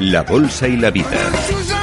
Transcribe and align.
la 0.00 0.22
Bolsa 0.22 0.66
y 0.66 0.76
la 0.76 0.90
Vida. 0.90 1.79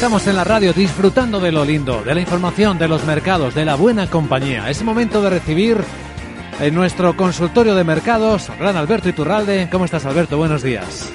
Estamos 0.00 0.26
en 0.28 0.36
la 0.36 0.44
radio 0.44 0.72
disfrutando 0.72 1.40
de 1.40 1.52
lo 1.52 1.62
lindo, 1.62 2.02
de 2.02 2.14
la 2.14 2.22
información, 2.22 2.78
de 2.78 2.88
los 2.88 3.04
mercados, 3.04 3.54
de 3.54 3.66
la 3.66 3.74
buena 3.74 4.08
compañía. 4.08 4.70
Es 4.70 4.82
momento 4.82 5.20
de 5.20 5.28
recibir 5.28 5.76
en 6.58 6.74
nuestro 6.74 7.14
consultorio 7.18 7.74
de 7.74 7.84
mercados, 7.84 8.50
gran 8.58 8.78
Alberto 8.78 9.10
Iturralde. 9.10 9.68
¿Cómo 9.70 9.84
estás, 9.84 10.06
Alberto? 10.06 10.38
Buenos 10.38 10.62
días. 10.62 11.12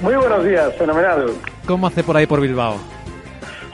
Muy 0.00 0.14
buenos 0.14 0.46
días, 0.46 0.74
fenomenal. 0.78 1.30
¿Cómo 1.66 1.86
hace 1.86 2.02
por 2.02 2.16
ahí 2.16 2.24
por 2.24 2.40
Bilbao? 2.40 2.78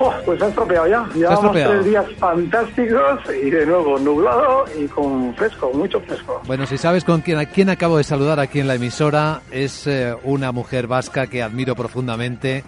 Oh, 0.01 0.13
pues 0.27 0.41
se 0.41 0.47
ha 0.47 0.49
estropeado 0.49 0.89
ya. 0.89 1.09
Llevamos 1.15 1.53
tres 1.53 1.85
días 1.85 2.07
fantásticos 2.19 3.21
y 3.41 3.51
de 3.51 3.65
nuevo 3.65 3.97
nublado 4.01 4.65
y 4.77 4.89
con 4.89 5.37
fresco, 5.37 5.71
mucho 5.73 6.01
fresco. 6.01 6.43
Bueno, 6.49 6.67
si 6.67 6.79
sabes 6.79 7.05
con 7.05 7.21
quién, 7.21 7.39
a 7.39 7.47
quién 7.47 7.71
acabo 7.71 7.97
de 7.97 8.03
saludar 8.03 8.41
aquí 8.41 8.59
en 8.59 8.67
la 8.67 8.75
emisora, 8.75 9.41
es 9.53 9.87
eh, 9.87 10.17
una 10.25 10.51
mujer 10.51 10.89
vasca 10.89 11.29
que 11.29 11.45
admiro 11.45 11.77
profundamente 11.77 12.65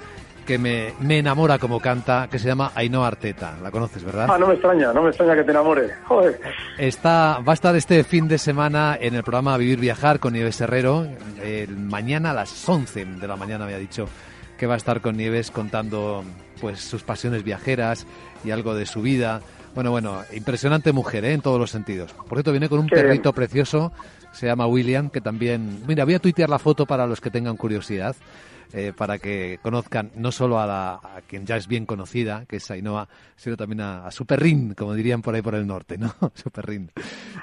que 0.51 0.59
me, 0.59 0.95
me, 0.99 1.19
enamora 1.19 1.61
como 1.61 1.79
canta, 1.79 2.27
que 2.29 2.41
se 2.41 2.49
llama 2.49 2.73
Ainhoa 2.75 3.07
Arteta. 3.07 3.55
La 3.63 3.71
conoces, 3.71 4.03
¿verdad? 4.03 4.27
Ah, 4.29 4.37
no 4.37 4.49
me 4.49 4.55
extraña, 4.55 4.93
no 4.93 5.01
me 5.01 5.11
extraña 5.11 5.37
que 5.37 5.45
te 5.45 5.53
enamore. 5.53 5.91
Joder. 6.09 6.41
Está, 6.77 7.39
va 7.39 7.53
a 7.53 7.55
estar 7.55 7.77
este 7.77 8.03
fin 8.03 8.27
de 8.27 8.37
semana 8.37 8.99
en 9.01 9.15
el 9.15 9.23
programa 9.23 9.57
Vivir 9.57 9.79
Viajar 9.79 10.19
con 10.19 10.33
Nieves 10.33 10.61
Herrero. 10.61 11.07
Mañana 11.77 12.33
a 12.33 12.35
las 12.35 12.69
11 12.69 13.05
de 13.05 13.29
la 13.29 13.37
mañana 13.37 13.65
me 13.65 13.75
ha 13.75 13.79
dicho 13.79 14.09
que 14.59 14.67
va 14.67 14.75
a 14.75 14.77
estar 14.77 15.01
con 15.01 15.17
Nieves 15.17 15.53
contando 15.53 16.25
pues 16.61 16.81
sus 16.81 17.05
pasiones 17.05 17.45
viajeras 17.45 18.05
y 18.45 18.51
algo 18.51 18.75
de 18.75 18.87
su 18.87 19.03
vida. 19.03 19.43
Bueno, 19.77 19.93
bueno, 19.93 20.23
impresionante 20.33 20.91
mujer, 20.91 21.27
¿eh? 21.27 21.33
en 21.33 21.43
todos 21.43 21.61
los 21.61 21.71
sentidos. 21.71 22.13
Por 22.13 22.39
cierto, 22.39 22.51
viene 22.51 22.69
con 22.69 22.81
un 22.81 22.89
Qué 22.89 22.97
perrito 22.97 23.33
precioso, 23.33 23.93
se 24.33 24.47
llama 24.47 24.67
William, 24.67 25.11
que 25.11 25.21
también... 25.21 25.85
Mira, 25.87 26.05
voy 26.05 26.15
a 26.15 26.19
tuitear 26.19 26.51
la 26.51 26.59
foto 26.59 26.87
para 26.87 27.07
los 27.07 27.21
que 27.21 27.31
tengan 27.31 27.57
curiosidad. 27.57 28.17
Eh, 28.73 28.93
para 28.97 29.19
que 29.19 29.59
conozcan 29.63 30.13
no 30.15 30.31
solo 30.31 30.61
a, 30.61 30.67
la, 30.67 30.93
a, 30.95 31.21
quien 31.27 31.45
ya 31.45 31.57
es 31.57 31.67
bien 31.67 31.87
conocida, 31.87 32.45
que 32.49 32.57
es 32.57 32.71
Ainhoa, 32.71 33.09
sino 33.35 33.57
también 33.57 33.81
a, 33.81 34.07
a 34.07 34.11
como 34.77 34.95
dirían 34.95 35.23
por 35.23 35.35
ahí 35.35 35.43
por 35.43 35.57
el 35.57 35.67
norte, 35.67 35.99
¿no? 35.99 36.11
su 36.35 36.51
perrín. 36.51 36.91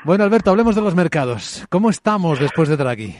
Bueno, 0.05 0.23
Alberto, 0.23 0.51
hablemos 0.51 0.75
de 0.75 0.81
los 0.81 0.95
mercados. 0.95 1.65
¿Cómo 1.69 1.89
estamos 1.89 2.39
después 2.39 2.69
de 2.69 2.75
estar 2.75 2.87
aquí? 2.87 3.15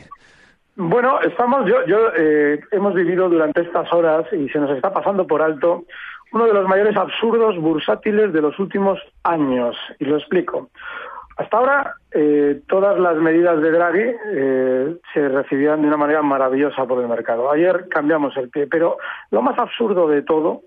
Bueno, 0.78 1.20
estamos, 1.22 1.68
yo, 1.68 1.86
yo 1.88 1.98
eh, 2.16 2.62
hemos 2.72 2.94
vivido 2.94 3.28
durante 3.28 3.62
estas 3.62 3.92
horas 3.92 4.26
y 4.32 4.48
se 4.50 4.60
nos 4.60 4.70
está 4.70 4.94
pasando 4.94 5.26
por 5.26 5.42
alto 5.42 5.86
uno 6.32 6.46
de 6.46 6.54
los 6.54 6.68
mayores 6.68 6.96
absurdos 6.96 7.58
bursátiles 7.58 8.32
de 8.32 8.42
los 8.42 8.60
últimos 8.60 9.00
años. 9.24 9.76
Y 10.00 10.06
lo 10.06 10.18
explico. 10.18 10.70
Hasta 11.38 11.58
ahora, 11.58 11.96
eh, 12.12 12.62
todas 12.68 13.00
las 13.00 13.16
medidas 13.18 13.62
de 13.62 13.72
Draghi 13.72 14.16
eh, 14.34 14.98
se 15.14 15.30
recibían 15.30 15.82
de 15.82 15.88
una 15.88 15.98
manera 15.98 16.24
maravillosa 16.24 16.86
por 16.86 17.00
el 17.00 17.08
mercado. 17.08 17.52
Ayer 17.52 17.88
cambiamos 17.90 18.36
el 18.38 18.50
pie, 18.50 18.66
pero 18.66 18.98
lo 19.30 19.44
más 19.44 19.58
absurdo 19.60 20.08
de 20.08 20.24
todo 20.24 20.62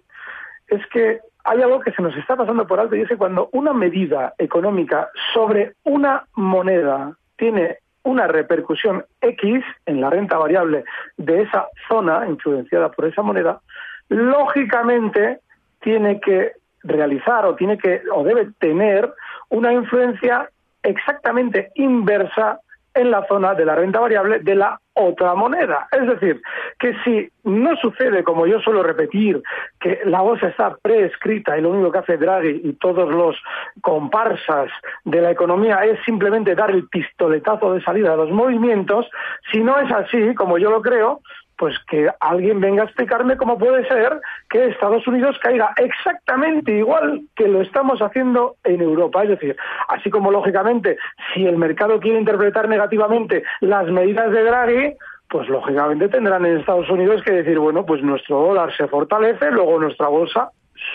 es 0.68 0.86
que 0.86 1.20
hay 1.42 1.60
algo 1.60 1.80
que 1.80 1.90
se 1.90 2.02
nos 2.02 2.16
está 2.16 2.36
pasando 2.36 2.68
por 2.68 2.78
alto 2.78 2.94
y 2.94 3.00
es 3.00 3.08
que 3.08 3.16
cuando 3.16 3.48
una 3.52 3.72
medida 3.72 4.34
económica 4.38 5.08
sobre 5.34 5.74
una 5.82 6.24
moneda 6.34 7.16
tiene 7.36 7.78
una 8.04 8.28
repercusión 8.28 9.04
X 9.20 9.64
en 9.86 10.00
la 10.00 10.10
renta 10.10 10.38
variable 10.38 10.84
de 11.16 11.42
esa 11.42 11.66
zona 11.88 12.26
influenciada 12.28 12.90
por 12.90 13.06
esa 13.06 13.22
moneda, 13.22 13.60
lógicamente 14.08 15.40
tiene 15.80 16.20
que 16.20 16.52
realizar 16.82 17.44
o 17.44 17.56
tiene 17.56 17.76
que 17.76 18.02
o 18.14 18.22
debe 18.22 18.50
tener 18.58 19.12
una 19.48 19.72
influencia 19.72 20.48
exactamente 20.82 21.70
inversa 21.74 22.60
en 22.94 23.10
la 23.10 23.24
zona 23.26 23.54
de 23.54 23.64
la 23.64 23.76
renta 23.76 24.00
variable 24.00 24.40
de 24.40 24.54
la 24.54 24.80
otra 24.94 25.34
moneda. 25.34 25.86
Es 25.92 26.06
decir, 26.06 26.42
que 26.78 26.94
si 27.04 27.28
no 27.44 27.76
sucede, 27.76 28.24
como 28.24 28.46
yo 28.46 28.60
suelo 28.60 28.82
repetir, 28.82 29.40
que 29.78 30.00
la 30.04 30.20
bolsa 30.20 30.48
está 30.48 30.76
prescrita 30.82 31.56
y 31.56 31.62
lo 31.62 31.70
único 31.70 31.92
que 31.92 31.98
hace 31.98 32.16
Draghi 32.16 32.60
y 32.64 32.72
todos 32.74 33.08
los 33.08 33.36
comparsas 33.80 34.70
de 35.04 35.20
la 35.20 35.30
economía 35.30 35.84
es 35.84 36.00
simplemente 36.04 36.54
dar 36.54 36.70
el 36.70 36.88
pistoletazo 36.88 37.74
de 37.74 37.82
salida 37.82 38.12
a 38.12 38.16
los 38.16 38.30
movimientos, 38.30 39.06
si 39.52 39.60
no 39.60 39.78
es 39.78 39.90
así, 39.92 40.34
como 40.34 40.58
yo 40.58 40.70
lo 40.70 40.82
creo, 40.82 41.20
pues 41.60 41.78
que 41.90 42.08
alguien 42.20 42.58
venga 42.58 42.82
a 42.82 42.86
explicarme 42.86 43.36
cómo 43.36 43.58
puede 43.58 43.86
ser 43.86 44.18
que 44.48 44.68
Estados 44.68 45.06
Unidos 45.06 45.36
caiga 45.42 45.74
exactamente 45.76 46.72
igual 46.72 47.20
que 47.36 47.48
lo 47.48 47.60
estamos 47.60 48.00
haciendo 48.00 48.56
en 48.64 48.80
Europa. 48.80 49.24
Es 49.24 49.28
decir, 49.28 49.54
así 49.88 50.08
como 50.08 50.30
lógicamente, 50.30 50.96
si 51.34 51.44
el 51.44 51.58
mercado 51.58 52.00
quiere 52.00 52.18
interpretar 52.18 52.66
negativamente 52.66 53.42
las 53.60 53.86
medidas 53.88 54.32
de 54.32 54.42
Draghi, 54.42 54.94
pues 55.28 55.50
lógicamente 55.50 56.08
tendrán 56.08 56.46
en 56.46 56.56
Estados 56.56 56.88
Unidos 56.88 57.22
que 57.22 57.32
decir, 57.32 57.58
bueno, 57.58 57.84
pues 57.84 58.02
nuestro 58.02 58.40
dólar 58.40 58.74
se 58.74 58.88
fortalece, 58.88 59.50
luego 59.50 59.78
nuestra 59.78 60.08
bolsa 60.08 60.48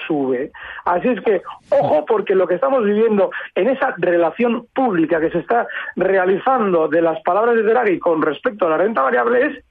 sube. 0.08 0.52
Así 0.86 1.10
es 1.10 1.22
que, 1.22 1.44
ojo, 1.70 2.06
porque 2.08 2.34
lo 2.34 2.48
que 2.48 2.56
estamos 2.56 2.84
viviendo 2.84 3.30
en 3.54 3.70
esa 3.70 3.94
relación 4.00 4.66
pública 4.74 5.20
que 5.20 5.30
se 5.30 5.38
está 5.38 5.68
realizando 5.96 6.88
de 6.88 7.04
las 7.04 7.22
palabras 7.22 7.56
de 7.56 7.62
Draghi 7.62 8.00
con 8.00 8.24
respecto 8.24 8.66
a 8.66 8.72
la 8.72 8.78
renta 8.78 9.04
variable 9.04 9.46
es 9.46 9.64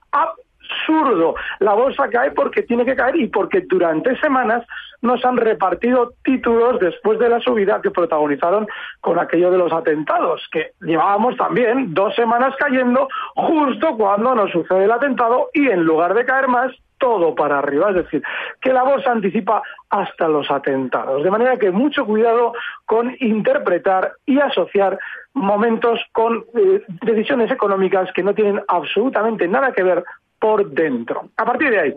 absurdo. 0.85 1.35
La 1.61 1.75
bolsa 1.75 2.09
cae 2.09 2.31
porque 2.33 2.63
tiene 2.63 2.85
que 2.85 2.97
caer 2.97 3.17
y 3.17 3.29
porque 3.29 3.63
durante 3.63 4.19
semanas 4.21 4.65
nos 5.03 5.25
han 5.25 5.37
repartido 5.37 6.15
títulos 6.25 6.81
después 6.81 7.19
de 7.19 7.29
la 7.29 7.41
subida 7.41 7.81
que 7.83 7.91
protagonizaron 7.91 8.67
con 9.01 9.19
aquello 9.19 9.51
de 9.51 9.59
los 9.59 9.73
atentados, 9.73 10.47
que 10.51 10.73
llevábamos 10.81 11.37
también 11.37 11.93
dos 11.93 12.15
semanas 12.15 12.55
cayendo 12.59 13.09
justo 13.35 13.97
cuando 13.97 14.35
nos 14.35 14.51
sucede 14.51 14.85
el 14.85 14.93
atentado 14.93 15.51
y 15.53 15.69
en 15.69 15.85
lugar 15.85 16.15
de 16.15 16.25
caer 16.25 16.49
más, 16.49 16.73
todo 16.99 17.35
para 17.35 17.59
arriba, 17.59 17.91
es 17.91 17.97
decir, 17.97 18.23
que 18.63 18.73
la 18.73 18.83
bolsa 18.83 19.13
anticipa 19.13 19.63
hasta 19.91 20.27
los 20.27 20.51
atentados. 20.51 21.23
De 21.23 21.31
manera 21.31 21.59
que 21.59 21.71
mucho 21.71 22.07
cuidado 22.07 22.55
con 22.87 23.15
interpretar 23.21 24.13
y 24.25 24.41
asociar 24.41 24.99
momentos 25.35 26.01
con 26.13 26.45
eh, 26.55 26.83
decisiones 27.03 27.51
económicas 27.51 28.11
que 28.15 28.23
no 28.23 28.33
tienen 28.33 28.63
absolutamente 28.69 29.47
nada 29.49 29.73
que 29.73 29.83
ver 29.83 30.03
por 30.45 30.71
dentro. 30.73 31.31
A 31.39 31.45
partir 31.47 31.71
de 31.71 31.81
ahí, 31.81 31.95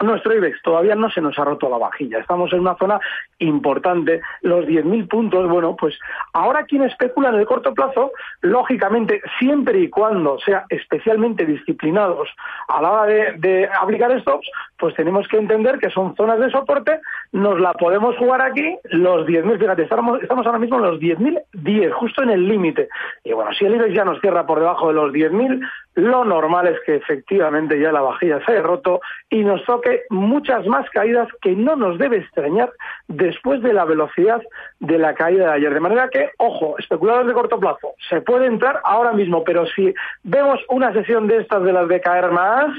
nuestro 0.00 0.34
IBEX 0.34 0.60
todavía 0.62 0.94
no 0.94 1.10
se 1.10 1.20
nos 1.20 1.38
ha 1.38 1.44
roto 1.44 1.70
la 1.70 1.78
vajilla. 1.78 2.18
Estamos 2.18 2.52
en 2.52 2.60
una 2.60 2.76
zona 2.76 3.00
importante. 3.38 4.20
Los 4.42 4.66
10.000 4.66 5.08
puntos, 5.08 5.48
bueno, 5.48 5.74
pues 5.76 5.98
ahora 6.32 6.64
quien 6.64 6.82
especula 6.82 7.30
en 7.30 7.36
el 7.36 7.46
corto 7.46 7.72
plazo, 7.72 8.12
lógicamente, 8.42 9.22
siempre 9.38 9.80
y 9.80 9.88
cuando 9.88 10.38
sea 10.40 10.64
especialmente 10.68 11.46
disciplinados 11.46 12.28
a 12.68 12.82
la 12.82 12.92
hora 12.92 13.32
de, 13.36 13.68
aplicar 13.80 14.18
stops, 14.20 14.48
pues 14.78 14.94
tenemos 14.94 15.26
que 15.28 15.38
entender 15.38 15.78
que 15.78 15.90
son 15.90 16.14
zonas 16.16 16.38
de 16.38 16.50
soporte, 16.50 17.00
nos 17.32 17.58
la 17.58 17.72
podemos 17.72 18.16
jugar 18.16 18.42
aquí, 18.42 18.76
los 18.84 19.26
10.000, 19.26 19.58
fíjate, 19.58 19.82
estamos, 19.82 20.20
ahora 20.46 20.58
mismo 20.58 20.76
en 20.76 20.82
los 20.82 21.00
10.010, 21.00 21.92
justo 21.92 22.22
en 22.22 22.30
el 22.30 22.46
límite. 22.46 22.88
Y 23.24 23.32
bueno, 23.32 23.52
si 23.54 23.64
el 23.64 23.74
IBEX 23.76 23.94
ya 23.94 24.04
nos 24.04 24.20
cierra 24.20 24.46
por 24.46 24.60
debajo 24.60 24.88
de 24.88 24.94
los 24.94 25.12
10.000, 25.12 25.66
lo 25.96 26.24
normal 26.24 26.66
es 26.68 26.78
que 26.84 26.96
efectivamente 26.96 27.80
ya 27.80 27.90
la 27.90 28.02
vajilla 28.02 28.44
se 28.44 28.52
haya 28.52 28.62
roto 28.62 29.00
y 29.30 29.42
nos 29.42 29.64
toque 29.64 29.85
muchas 30.10 30.66
más 30.66 30.88
caídas 30.90 31.28
que 31.40 31.54
no 31.54 31.76
nos 31.76 31.98
debe 31.98 32.18
extrañar 32.18 32.72
después 33.08 33.62
de 33.62 33.72
la 33.72 33.84
velocidad 33.84 34.42
de 34.80 34.98
la 34.98 35.14
caída 35.14 35.46
de 35.46 35.52
ayer. 35.52 35.74
De 35.74 35.80
manera 35.80 36.08
que, 36.08 36.30
ojo, 36.38 36.76
especuladores 36.78 37.28
de 37.28 37.34
corto 37.34 37.58
plazo, 37.58 37.94
se 38.08 38.20
puede 38.20 38.46
entrar 38.46 38.80
ahora 38.84 39.12
mismo, 39.12 39.44
pero 39.44 39.66
si 39.66 39.94
vemos 40.22 40.60
una 40.68 40.92
sesión 40.92 41.26
de 41.28 41.38
estas 41.38 41.62
de 41.62 41.72
las 41.72 41.88
de 41.88 42.00
caer 42.00 42.30
más, 42.30 42.74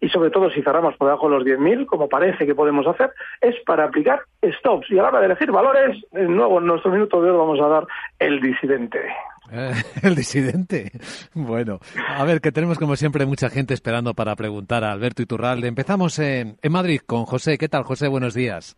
y 0.00 0.08
sobre 0.08 0.30
todo 0.30 0.50
si 0.50 0.62
cerramos 0.62 0.96
por 0.96 1.08
debajo 1.08 1.28
de 1.28 1.36
los 1.36 1.44
10.000, 1.44 1.86
como 1.86 2.08
parece 2.08 2.46
que 2.46 2.54
podemos 2.54 2.86
hacer, 2.86 3.12
es 3.40 3.56
para 3.66 3.84
aplicar 3.84 4.22
stops. 4.42 4.90
Y 4.90 4.98
a 4.98 5.02
la 5.02 5.08
hora 5.08 5.20
de 5.20 5.26
elegir 5.26 5.50
valores, 5.50 5.96
nuevo 6.12 6.58
en 6.58 6.66
nuestro 6.66 6.90
minuto 6.90 7.20
de 7.20 7.30
hoy 7.30 7.36
vamos 7.36 7.60
a 7.60 7.68
dar 7.68 7.86
el 8.18 8.40
disidente. 8.40 9.00
Eh, 9.50 9.72
el 10.02 10.14
disidente. 10.14 10.90
Bueno, 11.34 11.80
a 12.08 12.24
ver, 12.24 12.40
que 12.40 12.52
tenemos 12.52 12.78
como 12.78 12.96
siempre 12.96 13.26
mucha 13.26 13.50
gente 13.50 13.74
esperando 13.74 14.14
para 14.14 14.36
preguntar 14.36 14.84
a 14.84 14.92
Alberto 14.92 15.22
Iturralde. 15.22 15.68
Empezamos 15.68 16.18
en, 16.18 16.56
en 16.62 16.72
Madrid 16.72 17.00
con 17.06 17.24
José. 17.24 17.58
¿Qué 17.58 17.68
tal, 17.68 17.84
José? 17.84 18.08
Buenos 18.08 18.34
días. 18.34 18.76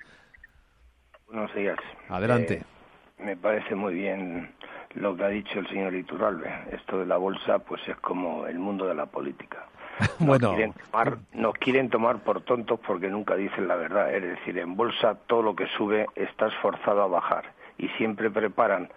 Buenos 1.27 1.55
días. 1.55 1.79
Adelante. 2.09 2.55
Eh, 2.55 3.25
me 3.25 3.37
parece 3.37 3.75
muy 3.75 3.95
bien 3.95 4.53
lo 4.95 5.17
que 5.17 5.25
ha 5.25 5.29
dicho 5.29 5.59
el 5.59 5.69
señor 5.69 5.95
Iturralde. 5.95 6.51
Esto 6.73 6.99
de 6.99 7.07
la 7.07 7.17
bolsa, 7.17 7.61
pues 7.61 7.81
es 7.87 7.97
como 7.97 8.47
el 8.47 8.59
mundo 8.59 8.87
de 8.87 8.95
la 8.95 9.07
política. 9.07 9.67
bueno. 10.19 10.55
nos 11.35 11.55
quieren 11.55 11.91
tomar 11.91 12.21
por 12.21 12.41
tontos 12.43 12.81
porque 12.87 13.09
nunca 13.09 13.37
dicen 13.37 13.69
la 13.69 13.77
verdad. 13.77 14.13
Es 14.15 14.23
decir, 14.23 14.59
en 14.59 14.77
bolsa 14.77 15.15
todo 15.27 15.43
lo 15.43 15.55
que 15.55 15.67
sube 15.77 16.07
está 16.15 16.49
esforzado 16.49 17.03
a 17.03 17.07
bajar 17.07 17.53
y 17.79 17.89
siempre 17.91 18.31
preparan 18.31 18.91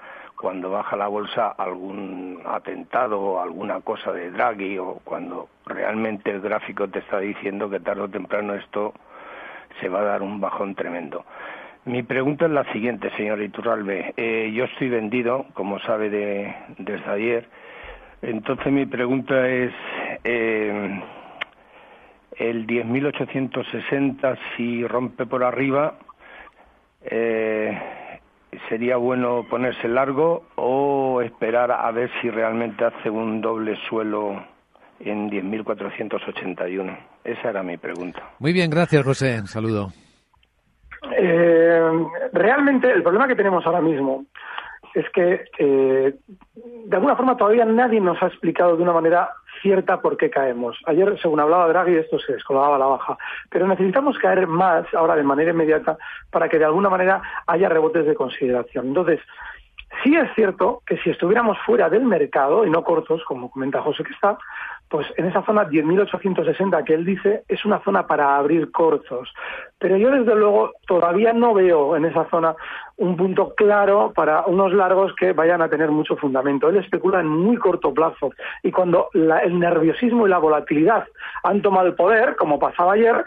cuando 0.43 0.69
baja 0.69 0.97
la 0.97 1.07
bolsa 1.07 1.47
algún 1.57 2.41
atentado 2.45 3.17
o 3.17 3.41
alguna 3.41 3.79
cosa 3.79 4.11
de 4.11 4.29
Draghi 4.29 4.77
o 4.77 4.99
cuando 5.05 5.47
realmente 5.65 6.31
el 6.31 6.41
gráfico 6.41 6.89
te 6.89 6.99
está 6.99 7.19
diciendo 7.19 7.69
que 7.69 7.79
tarde 7.79 8.01
o 8.01 8.09
temprano 8.09 8.53
esto 8.53 8.93
se 9.79 9.87
va 9.87 10.01
a 10.01 10.03
dar 10.03 10.21
un 10.21 10.41
bajón 10.41 10.75
tremendo. 10.75 11.23
Mi 11.85 12.03
pregunta 12.03 12.43
es 12.43 12.51
la 12.51 12.69
siguiente, 12.73 13.09
señor 13.11 13.41
Iturralbe. 13.41 14.13
Eh, 14.17 14.51
yo 14.53 14.65
estoy 14.65 14.89
vendido, 14.89 15.45
como 15.53 15.79
sabe 15.79 16.09
de, 16.09 16.53
desde 16.77 17.09
ayer. 17.09 17.47
Entonces 18.21 18.69
mi 18.69 18.85
pregunta 18.85 19.47
es, 19.47 19.71
eh, 20.25 21.01
el 22.35 22.67
10.860 22.67 24.37
si 24.57 24.85
rompe 24.85 25.25
por 25.25 25.45
arriba, 25.45 25.93
eh, 27.05 28.02
sería 28.69 28.97
bueno 28.97 29.45
ponerse 29.49 29.87
largo 29.87 30.43
o 30.55 31.21
esperar 31.21 31.71
a 31.71 31.91
ver 31.91 32.09
si 32.21 32.29
realmente 32.29 32.85
hace 32.85 33.09
un 33.09 33.41
doble 33.41 33.75
suelo 33.87 34.43
en 34.99 35.29
10.481? 35.29 36.97
Esa 37.23 37.49
era 37.49 37.63
mi 37.63 37.77
pregunta. 37.77 38.21
Muy 38.39 38.53
bien, 38.53 38.69
gracias 38.69 39.03
José. 39.03 39.39
Un 39.39 39.47
saludo. 39.47 39.89
Eh, 41.17 41.81
realmente 42.31 42.89
el 42.91 43.03
problema 43.03 43.27
que 43.27 43.35
tenemos 43.35 43.65
ahora 43.65 43.81
mismo 43.81 44.25
es 44.93 45.09
que 45.09 45.45
eh, 45.57 46.15
de 46.55 46.95
alguna 46.95 47.15
forma 47.15 47.37
todavía 47.37 47.65
nadie 47.65 47.99
nos 47.99 48.21
ha 48.21 48.27
explicado 48.27 48.75
de 48.77 48.83
una 48.83 48.93
manera 48.93 49.31
cierta 49.61 50.01
por 50.01 50.17
qué 50.17 50.29
caemos. 50.29 50.77
Ayer, 50.85 51.17
según 51.21 51.39
hablaba 51.39 51.67
Draghi, 51.67 51.95
esto 51.95 52.19
se 52.19 52.33
descolgaba 52.33 52.75
a 52.75 52.79
la 52.79 52.85
baja. 52.85 53.17
Pero 53.49 53.67
necesitamos 53.67 54.17
caer 54.17 54.47
más 54.47 54.85
ahora 54.93 55.15
de 55.15 55.23
manera 55.23 55.51
inmediata 55.51 55.97
para 56.29 56.49
que 56.49 56.59
de 56.59 56.65
alguna 56.65 56.89
manera 56.89 57.21
haya 57.47 57.69
rebotes 57.69 58.05
de 58.05 58.15
consideración. 58.15 58.87
Entonces, 58.87 59.19
sí 60.03 60.15
es 60.15 60.29
cierto 60.35 60.81
que 60.85 60.97
si 60.97 61.09
estuviéramos 61.09 61.57
fuera 61.65 61.89
del 61.89 62.03
mercado 62.03 62.65
y 62.65 62.69
no 62.69 62.83
cortos, 62.83 63.23
como 63.25 63.49
comenta 63.49 63.81
José 63.81 64.03
que 64.03 64.13
está, 64.13 64.37
pues 64.93 65.07
en 65.17 65.25
esa 65.25 65.43
zona 65.43 65.67
10.860 65.67 66.83
que 66.83 66.93
él 66.93 67.03
dice 67.03 67.45
es 67.47 67.65
una 67.65 67.83
zona 67.83 68.05
para 68.05 68.37
abrir 68.37 68.71
cortos. 68.71 69.33
Pero 69.79 69.97
yo 69.97 70.11
desde 70.11 70.35
luego 70.35 70.73
todavía 70.85 71.33
no 71.33 71.55
veo 71.55 71.95
en 71.95 72.05
esa 72.05 72.29
zona 72.29 72.55
un 72.97 73.17
punto 73.17 73.55
claro 73.55 74.13
para 74.15 74.45
unos 74.45 74.71
largos 74.71 75.11
que 75.15 75.33
vayan 75.33 75.63
a 75.63 75.67
tener 75.67 75.89
mucho 75.89 76.15
fundamento. 76.15 76.69
Él 76.69 76.77
especula 76.77 77.21
en 77.21 77.27
muy 77.27 77.57
corto 77.57 77.91
plazo 77.91 78.33
y 78.61 78.69
cuando 78.69 79.09
el 79.15 79.57
nerviosismo 79.57 80.27
y 80.27 80.29
la 80.29 80.37
volatilidad 80.37 81.07
han 81.41 81.63
tomado 81.63 81.87
el 81.87 81.95
poder, 81.95 82.35
como 82.35 82.59
pasaba 82.59 82.93
ayer, 82.93 83.25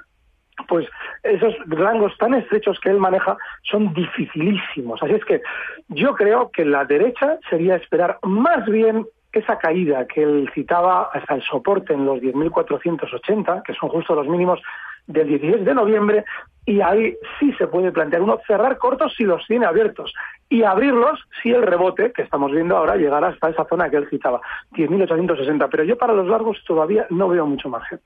pues 0.69 0.87
esos 1.25 1.53
rangos 1.67 2.17
tan 2.17 2.35
estrechos 2.35 2.79
que 2.79 2.91
él 2.91 2.99
maneja 2.99 3.37
son 3.65 3.93
dificilísimos. 3.93 5.03
Así 5.03 5.15
es 5.15 5.25
que 5.25 5.43
yo 5.89 6.15
creo 6.15 6.49
que 6.53 6.65
la 6.65 6.85
derecha 6.85 7.41
sería 7.51 7.75
esperar 7.75 8.21
más 8.23 8.65
bien 8.67 9.05
esa 9.37 9.59
caída 9.59 10.07
que 10.07 10.23
él 10.23 10.51
citaba 10.55 11.11
hasta 11.13 11.35
el 11.35 11.43
soporte 11.43 11.93
en 11.93 12.07
los 12.07 12.21
10.480, 12.21 13.63
que 13.63 13.75
son 13.75 13.89
justo 13.89 14.15
los 14.15 14.27
mínimos 14.29 14.61
del 15.07 15.29
16 15.29 15.65
de 15.65 15.75
noviembre, 15.75 16.25
y 16.65 16.81
ahí 16.81 17.17
sí 17.39 17.53
se 17.59 17.69
puede 17.69 17.93
plantear 17.93 18.23
uno 18.23 18.41
cerrar 18.47 18.77
cortos 18.79 19.15
si 19.17 19.25
los 19.25 19.47
tiene 19.47 19.67
abiertos 19.67 20.13
y 20.49 20.65
abrirlos 20.65 21.21
si 21.43 21.51
el 21.51 21.63
rebote 21.63 22.13
que 22.13 22.23
estamos 22.23 22.51
viendo 22.51 22.77
ahora 22.77 22.97
llegará 22.97 23.29
hasta 23.29 23.51
esa 23.51 23.65
zona 23.69 23.89
que 23.89 23.99
él 23.99 24.09
citaba, 24.11 24.41
10.860. 24.73 25.69
Pero 25.71 25.85
yo 25.85 25.97
para 25.97 26.13
los 26.13 26.27
largos 26.27 26.63
todavía 26.67 27.07
no 27.11 27.29
veo 27.29 27.47
mucho 27.47 27.69
margen. 27.69 28.01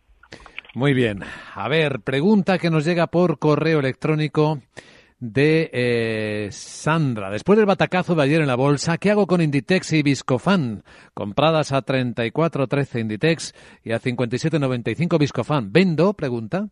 Muy 0.74 0.94
bien. 0.94 1.20
A 1.54 1.68
ver, 1.68 2.00
pregunta 2.00 2.58
que 2.58 2.70
nos 2.70 2.84
llega 2.84 3.06
por 3.06 3.38
correo 3.38 3.80
electrónico 3.80 4.58
de 5.20 5.70
eh, 5.72 6.48
Sandra. 6.50 7.30
Después 7.30 7.58
del 7.58 7.66
batacazo 7.66 8.14
de 8.14 8.22
ayer 8.22 8.40
en 8.40 8.46
la 8.46 8.56
bolsa, 8.56 8.96
¿qué 8.98 9.10
hago 9.10 9.26
con 9.26 9.40
Inditex 9.40 9.92
y 9.92 10.02
Viscofan? 10.02 10.82
Compradas 11.14 11.72
a 11.72 11.82
34.13 11.82 13.00
Inditex 13.00 13.54
y 13.84 13.92
a 13.92 14.00
57.95 14.00 15.18
Viscofan. 15.18 15.72
¿Vendo? 15.72 16.14
Pregunta. 16.14 16.66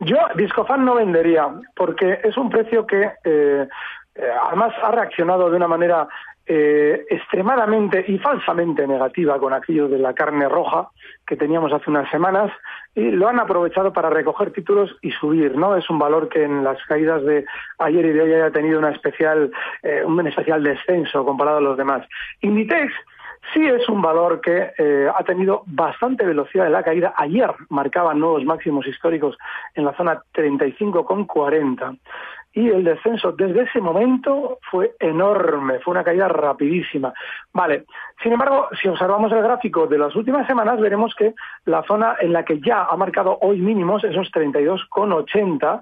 Yo 0.00 0.16
Viscofan 0.34 0.84
no 0.84 0.96
vendería 0.96 1.48
porque 1.76 2.18
es 2.24 2.36
un 2.36 2.50
precio 2.50 2.84
que 2.84 3.02
eh, 3.24 3.68
eh, 4.14 4.28
además 4.48 4.72
ha 4.82 4.90
reaccionado 4.90 5.48
de 5.48 5.56
una 5.56 5.68
manera 5.68 6.08
eh, 6.46 7.06
extremadamente 7.08 8.04
y 8.08 8.18
falsamente 8.18 8.86
negativa 8.86 9.38
con 9.38 9.52
aquello 9.52 9.88
de 9.88 9.98
la 9.98 10.12
carne 10.12 10.48
roja 10.48 10.88
que 11.26 11.36
teníamos 11.36 11.72
hace 11.72 11.88
unas 11.88 12.10
semanas 12.10 12.50
y 12.94 13.10
lo 13.12 13.28
han 13.28 13.38
aprovechado 13.38 13.92
para 13.92 14.10
recoger 14.10 14.52
títulos 14.52 14.96
y 15.02 15.12
subir, 15.12 15.56
¿no? 15.56 15.76
Es 15.76 15.88
un 15.88 15.98
valor 15.98 16.28
que 16.28 16.42
en 16.42 16.64
las 16.64 16.84
caídas 16.86 17.24
de 17.24 17.44
ayer 17.78 18.06
y 18.06 18.12
de 18.12 18.22
hoy 18.22 18.32
haya 18.32 18.50
tenido 18.50 18.78
una 18.78 18.90
especial, 18.90 19.52
eh, 19.82 20.02
un 20.04 20.26
especial 20.26 20.62
descenso 20.62 21.24
comparado 21.24 21.58
a 21.58 21.62
los 21.62 21.76
demás. 21.76 22.06
Inditex 22.40 22.92
sí 23.52 23.64
es 23.64 23.88
un 23.88 24.02
valor 24.02 24.40
que 24.40 24.72
eh, 24.78 25.08
ha 25.14 25.24
tenido 25.24 25.62
bastante 25.66 26.24
velocidad 26.26 26.66
en 26.66 26.72
la 26.72 26.82
caída. 26.82 27.14
Ayer 27.16 27.50
marcaba 27.68 28.14
nuevos 28.14 28.44
máximos 28.44 28.86
históricos 28.86 29.36
en 29.74 29.84
la 29.84 29.94
zona 29.96 30.22
35,40 30.34 31.98
y 32.54 32.68
el 32.68 32.84
descenso 32.84 33.32
desde 33.32 33.62
ese 33.62 33.80
momento 33.80 34.58
fue 34.70 34.94
enorme, 35.00 35.78
fue 35.80 35.92
una 35.92 36.04
caída 36.04 36.28
rapidísima. 36.28 37.12
Vale, 37.52 37.84
sin 38.22 38.32
embargo, 38.32 38.68
si 38.80 38.88
observamos 38.88 39.32
el 39.32 39.42
gráfico 39.42 39.86
de 39.86 39.98
las 39.98 40.14
últimas 40.14 40.46
semanas, 40.46 40.80
veremos 40.80 41.14
que 41.14 41.34
la 41.64 41.82
zona 41.84 42.16
en 42.20 42.32
la 42.32 42.44
que 42.44 42.60
ya 42.60 42.84
ha 42.84 42.96
marcado 42.96 43.38
hoy 43.40 43.60
mínimos, 43.60 44.04
esos 44.04 44.30
32,80, 44.30 45.80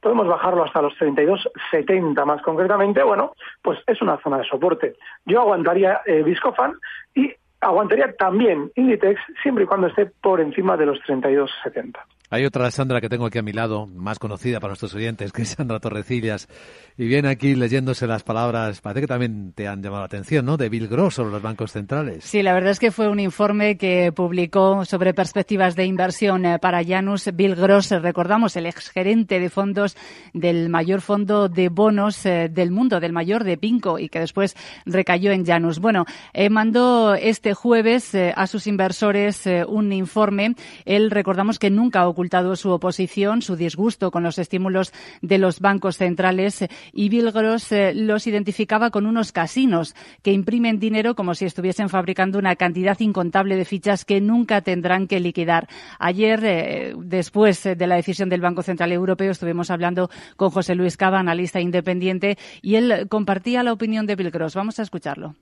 podemos 0.00 0.26
bajarlo 0.26 0.64
hasta 0.64 0.82
los 0.82 0.94
32,70 0.94 2.24
más 2.24 2.42
concretamente, 2.42 3.02
bueno, 3.02 3.32
pues 3.62 3.78
es 3.86 4.02
una 4.02 4.18
zona 4.18 4.38
de 4.38 4.44
soporte. 4.44 4.94
Yo 5.24 5.40
aguantaría 5.40 6.00
eh, 6.06 6.22
Viscofan 6.22 6.74
y 7.14 7.32
aguantaría 7.60 8.12
también 8.16 8.70
Inditex 8.74 9.20
siempre 9.42 9.64
y 9.64 9.66
cuando 9.66 9.86
esté 9.86 10.06
por 10.06 10.40
encima 10.40 10.76
de 10.76 10.86
los 10.86 10.98
32,70. 11.02 11.98
Hay 12.32 12.46
otra 12.46 12.70
Sandra 12.70 13.02
que 13.02 13.10
tengo 13.10 13.26
aquí 13.26 13.36
a 13.36 13.42
mi 13.42 13.52
lado, 13.52 13.86
más 13.86 14.18
conocida 14.18 14.58
para 14.58 14.70
nuestros 14.70 14.94
oyentes, 14.94 15.32
que 15.32 15.42
es 15.42 15.50
Sandra 15.50 15.80
Torrecillas, 15.80 16.48
y 16.96 17.06
viene 17.06 17.28
aquí 17.28 17.54
leyéndose 17.54 18.06
las 18.06 18.22
palabras, 18.22 18.80
parece 18.80 19.02
que 19.02 19.06
también 19.06 19.52
te 19.52 19.68
han 19.68 19.82
llamado 19.82 20.00
la 20.00 20.06
atención, 20.06 20.46
¿no?, 20.46 20.56
de 20.56 20.70
Bill 20.70 20.88
Gross 20.88 21.16
sobre 21.16 21.30
los 21.30 21.42
bancos 21.42 21.72
centrales. 21.72 22.24
Sí, 22.24 22.42
la 22.42 22.54
verdad 22.54 22.70
es 22.70 22.78
que 22.78 22.90
fue 22.90 23.08
un 23.08 23.20
informe 23.20 23.76
que 23.76 24.12
publicó 24.12 24.86
sobre 24.86 25.12
perspectivas 25.12 25.76
de 25.76 25.84
inversión 25.84 26.46
eh, 26.46 26.58
para 26.58 26.82
Janus 26.82 27.28
Bill 27.34 27.54
Gross, 27.54 27.90
recordamos, 27.90 28.56
el 28.56 28.64
exgerente 28.64 29.38
de 29.38 29.50
fondos 29.50 29.94
del 30.32 30.70
mayor 30.70 31.02
fondo 31.02 31.50
de 31.50 31.68
bonos 31.68 32.24
eh, 32.24 32.48
del 32.50 32.70
mundo, 32.70 32.98
del 32.98 33.12
mayor 33.12 33.44
de 33.44 33.58
Pinco, 33.58 33.98
y 33.98 34.08
que 34.08 34.20
después 34.20 34.56
recayó 34.86 35.32
en 35.32 35.44
Janus. 35.44 35.80
Bueno, 35.80 36.06
eh, 36.32 36.48
mandó 36.48 37.14
este 37.14 37.52
jueves 37.52 38.14
a 38.14 38.46
sus 38.46 38.66
inversores 38.66 39.46
un 39.68 39.92
informe. 39.92 40.54
Él, 40.86 41.10
recordamos 41.10 41.58
que 41.58 41.68
nunca 41.68 42.08
ocurrió 42.08 42.21
ocultado 42.22 42.54
su 42.54 42.70
oposición, 42.70 43.42
su 43.42 43.56
disgusto 43.56 44.12
con 44.12 44.22
los 44.22 44.38
estímulos 44.38 44.92
de 45.22 45.38
los 45.38 45.58
bancos 45.58 45.96
centrales 45.96 46.64
y 46.92 47.08
Bill 47.08 47.32
Gross 47.32 47.72
eh, 47.72 47.94
los 47.96 48.28
identificaba 48.28 48.90
con 48.90 49.06
unos 49.06 49.32
casinos 49.32 49.96
que 50.22 50.30
imprimen 50.30 50.78
dinero 50.78 51.16
como 51.16 51.34
si 51.34 51.46
estuviesen 51.46 51.88
fabricando 51.88 52.38
una 52.38 52.54
cantidad 52.54 52.96
incontable 53.00 53.56
de 53.56 53.64
fichas 53.64 54.04
que 54.04 54.20
nunca 54.20 54.60
tendrán 54.60 55.08
que 55.08 55.18
liquidar. 55.18 55.66
Ayer, 55.98 56.44
eh, 56.44 56.94
después 56.96 57.64
de 57.64 57.86
la 57.88 57.96
decisión 57.96 58.28
del 58.28 58.40
Banco 58.40 58.62
Central 58.62 58.92
Europeo, 58.92 59.32
estuvimos 59.32 59.72
hablando 59.72 60.08
con 60.36 60.50
José 60.50 60.76
Luis 60.76 60.96
Cava, 60.96 61.18
analista 61.18 61.58
independiente, 61.58 62.36
y 62.62 62.76
él 62.76 63.08
compartía 63.08 63.64
la 63.64 63.72
opinión 63.72 64.06
de 64.06 64.14
Bill 64.14 64.30
Gross. 64.30 64.54
Vamos 64.54 64.78
a 64.78 64.82
escucharlo. 64.82 65.34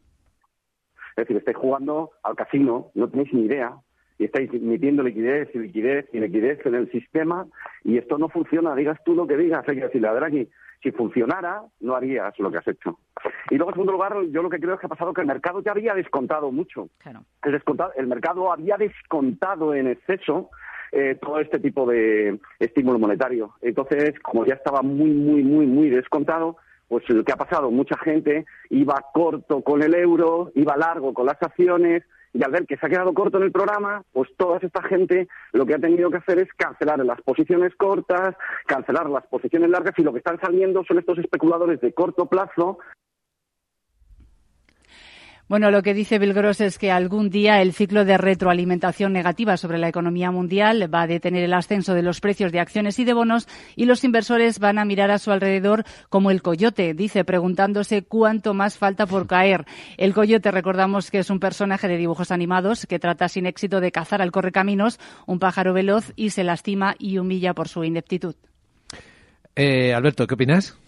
Es 1.11 1.27
decir, 1.27 1.37
estáis 1.37 1.59
jugando 1.59 2.13
al 2.23 2.37
casino, 2.37 2.91
no 2.95 3.07
tenéis 3.11 3.35
ni 3.35 3.43
idea, 3.43 3.77
y 4.21 4.27
estáis 4.27 4.53
metiendo 4.61 5.03
liquidez 5.03 5.49
y 5.55 5.59
liquidez 5.59 6.07
y 6.12 6.21
liquidez 6.21 6.65
en 6.67 6.75
el 6.75 6.91
sistema, 6.93 7.47
y 7.83 7.97
esto 7.97 8.19
no 8.19 8.29
funciona, 8.29 8.75
digas 8.75 8.99
tú 9.03 9.15
lo 9.15 9.27
que 9.27 9.35
digas. 9.35 9.67
Hay 9.67 9.77
que 9.77 9.85
decirle 9.85 10.09
a 10.09 10.12
Draghi, 10.12 10.47
si 10.83 10.93
funcionara, 10.93 11.62
no 11.81 11.97
harías 11.97 12.39
lo 12.39 12.50
que 12.50 12.59
has 12.59 12.69
hecho. 12.69 12.99
Y 13.49 13.57
luego, 13.57 13.71
en 13.71 13.75
segundo 13.77 13.93
lugar, 13.93 14.15
yo 14.31 14.43
lo 14.43 14.50
que 14.50 14.61
creo 14.61 14.75
es 14.75 14.81
que 14.81 14.87
ha 14.87 14.91
pasado 14.91 15.15
que 15.15 15.23
el 15.23 15.27
mercado 15.27 15.62
ya 15.62 15.71
había 15.73 15.95
descontado 15.95 16.53
mucho. 16.53 16.91
El, 17.43 17.53
descontado, 17.53 17.93
el 17.97 18.07
mercado 18.09 18.53
había 18.53 18.77
descontado 18.77 19.75
en 19.75 19.87
exceso 19.87 20.50
eh, 20.93 21.17
todo 21.19 21.41
este 21.41 21.59
tipo 21.59 21.87
de 21.87 22.39
estímulo 22.59 22.99
monetario. 22.99 23.55
Entonces, 23.62 24.21
como 24.21 24.45
ya 24.45 24.55
estaba 24.55 24.83
muy, 24.83 25.12
muy, 25.12 25.43
muy, 25.43 25.65
muy 25.65 25.89
descontado, 25.89 26.59
pues 26.89 27.09
lo 27.09 27.25
que 27.25 27.33
ha 27.33 27.37
pasado, 27.37 27.71
mucha 27.71 27.97
gente 27.97 28.45
iba 28.69 29.03
corto 29.15 29.62
con 29.62 29.83
el 29.83 29.95
euro, 29.95 30.53
iba 30.57 30.77
largo 30.77 31.15
con 31.15 31.25
las 31.25 31.43
acciones, 31.43 32.03
y 32.33 32.45
al 32.45 32.51
ver 32.51 32.67
que 32.67 32.77
se 32.77 32.87
ha 32.87 32.89
quedado 32.89 33.13
corto 33.13 33.39
en 33.39 33.45
el 33.45 33.53
programa, 33.53 34.03
pues 34.13 34.31
toda 34.37 34.59
esta 34.59 34.83
gente 34.83 35.29
lo 35.53 35.67
que 35.67 35.75
ha 35.75 35.79
tenido 35.79 36.11
que 36.11 36.19
hacer 36.19 36.39
es 36.39 36.49
cancelar 36.57 37.05
las 37.05 37.21
posiciones 37.23 37.75
cortas, 37.77 38.37
cancelar 38.67 39.09
las 39.11 39.27
posiciones 39.27 39.71
largas, 39.71 39.95
y 39.99 40.03
lo 40.03 40.13
que 40.13 40.19
están 40.19 40.41
saliendo 40.41 40.85
son 40.85 40.99
estos 40.99 41.19
especuladores 41.19 41.81
de 41.81 41.93
corto 41.93 42.27
plazo 42.27 42.79
bueno, 45.50 45.73
lo 45.73 45.83
que 45.83 45.95
dice 45.95 46.21
Bill 46.21 46.33
Gross 46.33 46.61
es 46.61 46.78
que 46.78 46.92
algún 46.92 47.28
día 47.28 47.61
el 47.61 47.73
ciclo 47.73 48.04
de 48.04 48.16
retroalimentación 48.16 49.12
negativa 49.12 49.57
sobre 49.57 49.78
la 49.78 49.88
economía 49.88 50.30
mundial 50.30 50.88
va 50.95 51.02
a 51.02 51.07
detener 51.09 51.42
el 51.42 51.54
ascenso 51.54 51.92
de 51.92 52.02
los 52.02 52.21
precios 52.21 52.52
de 52.52 52.61
acciones 52.61 53.00
y 53.00 53.04
de 53.04 53.14
bonos 53.14 53.49
y 53.75 53.87
los 53.87 54.04
inversores 54.04 54.61
van 54.61 54.78
a 54.78 54.85
mirar 54.85 55.11
a 55.11 55.19
su 55.19 55.33
alrededor 55.33 55.83
como 56.09 56.30
el 56.30 56.40
coyote, 56.40 56.95
dice, 56.95 57.25
preguntándose 57.25 58.02
cuánto 58.02 58.54
más 58.54 58.78
falta 58.78 59.07
por 59.07 59.26
caer. 59.26 59.64
El 59.97 60.14
coyote, 60.14 60.52
recordamos 60.52 61.11
que 61.11 61.19
es 61.19 61.30
un 61.30 61.40
personaje 61.40 61.88
de 61.88 61.97
dibujos 61.97 62.30
animados 62.30 62.87
que 62.87 63.00
trata 63.00 63.28
sin 63.28 63.47
éxito 63.47 63.80
de 63.80 63.90
cazar 63.90 64.23
al 64.23 64.30
correcaminos, 64.30 65.00
un 65.26 65.40
pájaro 65.40 65.73
veloz, 65.73 66.12
y 66.14 66.30
se 66.30 66.45
lastima 66.45 66.95
y 66.97 67.19
humilla 67.19 67.54
por 67.54 67.66
su 67.66 67.83
ineptitud. 67.83 68.37
Eh, 69.57 69.95
Alberto, 69.95 70.28
¿qué 70.28 70.35
opinas? 70.35 70.78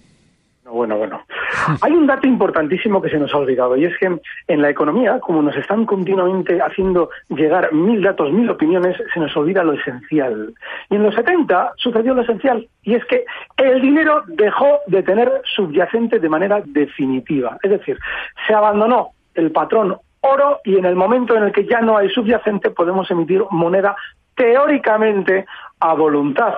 Bueno, 0.64 0.96
bueno. 0.96 1.22
Hay 1.82 1.92
un 1.92 2.06
dato 2.06 2.26
importantísimo 2.26 3.02
que 3.02 3.10
se 3.10 3.18
nos 3.18 3.34
ha 3.34 3.38
olvidado 3.38 3.76
y 3.76 3.84
es 3.84 3.98
que 3.98 4.20
en 4.46 4.62
la 4.62 4.70
economía, 4.70 5.18
como 5.20 5.42
nos 5.42 5.56
están 5.56 5.84
continuamente 5.86 6.60
haciendo 6.60 7.10
llegar 7.28 7.72
mil 7.72 8.00
datos, 8.02 8.32
mil 8.32 8.48
opiniones, 8.48 8.96
se 9.12 9.20
nos 9.20 9.36
olvida 9.36 9.64
lo 9.64 9.72
esencial. 9.72 10.54
Y 10.88 10.96
en 10.96 11.02
los 11.02 11.14
70 11.14 11.72
sucedió 11.76 12.14
lo 12.14 12.22
esencial 12.22 12.68
y 12.82 12.94
es 12.94 13.04
que 13.06 13.24
el 13.56 13.80
dinero 13.80 14.22
dejó 14.28 14.80
de 14.86 15.02
tener 15.02 15.42
subyacente 15.44 16.20
de 16.20 16.28
manera 16.28 16.62
definitiva. 16.64 17.58
Es 17.62 17.70
decir, 17.70 17.98
se 18.46 18.54
abandonó 18.54 19.10
el 19.34 19.50
patrón 19.50 19.96
oro 20.20 20.60
y 20.64 20.76
en 20.76 20.84
el 20.84 20.94
momento 20.94 21.36
en 21.36 21.44
el 21.44 21.52
que 21.52 21.66
ya 21.66 21.80
no 21.80 21.96
hay 21.96 22.08
subyacente 22.10 22.70
podemos 22.70 23.10
emitir 23.10 23.42
moneda 23.50 23.96
teóricamente 24.36 25.44
a 25.80 25.94
voluntad. 25.94 26.54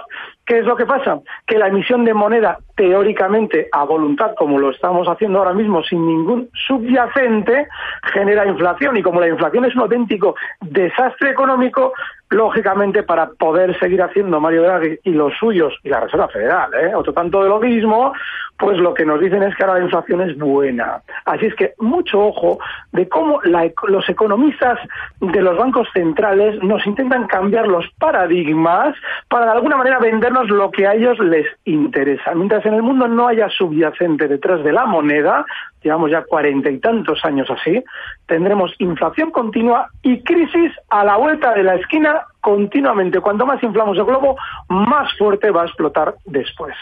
¿Qué 0.47 0.59
es 0.59 0.67
lo 0.67 0.77
que 0.77 0.85
pasa? 0.85 1.21
Que 1.47 1.59
la 1.59 1.69
emisión 1.69 2.05
de 2.05 2.13
moneda 2.13 2.59
teóricamente 2.77 3.69
a 3.73 3.85
voluntad, 3.85 4.35
como 4.37 4.59
lo 4.59 4.71
estamos 4.71 5.09
haciendo 5.09 5.39
ahora 5.39 5.55
mismo, 5.55 5.83
sin 5.83 6.07
ningún 6.07 6.51
subyacente, 6.67 7.67
genera 8.13 8.47
inflación. 8.47 8.97
Y 8.97 9.03
como 9.03 9.21
la 9.21 9.29
inflación 9.29 9.65
es 9.65 9.75
un 9.75 9.83
auténtico 9.83 10.35
desastre 10.61 11.31
económico, 11.31 11.95
lógicamente 12.31 13.05
para 13.05 13.29
poder 13.29 13.79
seguir 13.79 14.03
haciendo 14.03 14.41
Mario 14.41 14.65
Draghi 14.65 14.99
y 15.05 15.11
los 15.11 15.33
suyos 15.39 15.73
y 15.83 15.89
la 15.89 16.01
Reserva 16.01 16.29
Federal, 16.29 16.71
¿eh? 16.75 16.95
otro 16.95 17.13
tanto 17.13 17.43
de 17.43 17.49
lo 17.49 17.61
mismo, 17.61 18.13
pues 18.59 18.79
lo 18.79 18.95
que 18.95 19.05
nos 19.05 19.21
dicen 19.21 19.43
es 19.43 19.55
que 19.55 19.63
ahora 19.63 19.79
la 19.79 19.85
inflación 19.85 20.21
es 20.23 20.37
buena. 20.37 21.01
Así 21.25 21.47
es 21.47 21.55
que 21.55 21.75
mucho 21.79 22.21
ojo 22.21 22.59
de 22.93 23.09
cómo 23.09 23.41
los 23.43 24.09
economistas 24.09 24.79
de 25.21 25.43
los 25.43 25.57
bancos 25.57 25.89
centrales 25.93 26.63
nos 26.63 26.87
intentan 26.87 27.27
cambiar 27.27 27.67
los 27.69 27.89
paradigmas 27.99 28.97
para 29.29 29.47
de 29.47 29.53
alguna 29.53 29.77
manera 29.77 29.99
lo 30.43 30.71
que 30.71 30.87
a 30.87 30.95
ellos 30.95 31.19
les 31.21 31.47
interesa. 31.65 32.35
Mientras 32.35 32.65
en 32.67 32.75
el 32.75 32.83
mundo 32.83 33.07
no 33.09 33.29
haya 33.29 33.49
subyacente 33.49 34.29
detrás 34.29 34.65
de 34.65 34.73
la 34.73 34.87
moneda, 34.87 35.45
llevamos 35.83 36.11
ya 36.11 36.23
cuarenta 36.25 36.71
y 36.71 36.79
tantos 36.79 37.25
años 37.25 37.49
así, 37.51 37.83
tendremos 38.27 38.75
inflación 38.79 39.31
continua 39.31 39.89
y 40.03 40.23
crisis 40.23 40.73
a 40.91 41.05
la 41.05 41.17
vuelta 41.17 41.55
de 41.55 41.63
la 41.63 41.77
esquina 41.77 42.23
continuamente. 42.41 43.21
Cuanto 43.21 43.47
más 43.47 43.63
inflamos 43.63 43.97
el 43.97 44.05
globo, 44.05 44.37
más 44.69 45.17
fuerte 45.17 45.51
va 45.51 45.63
a 45.63 45.67
explotar 45.67 46.15
después. 46.25 46.75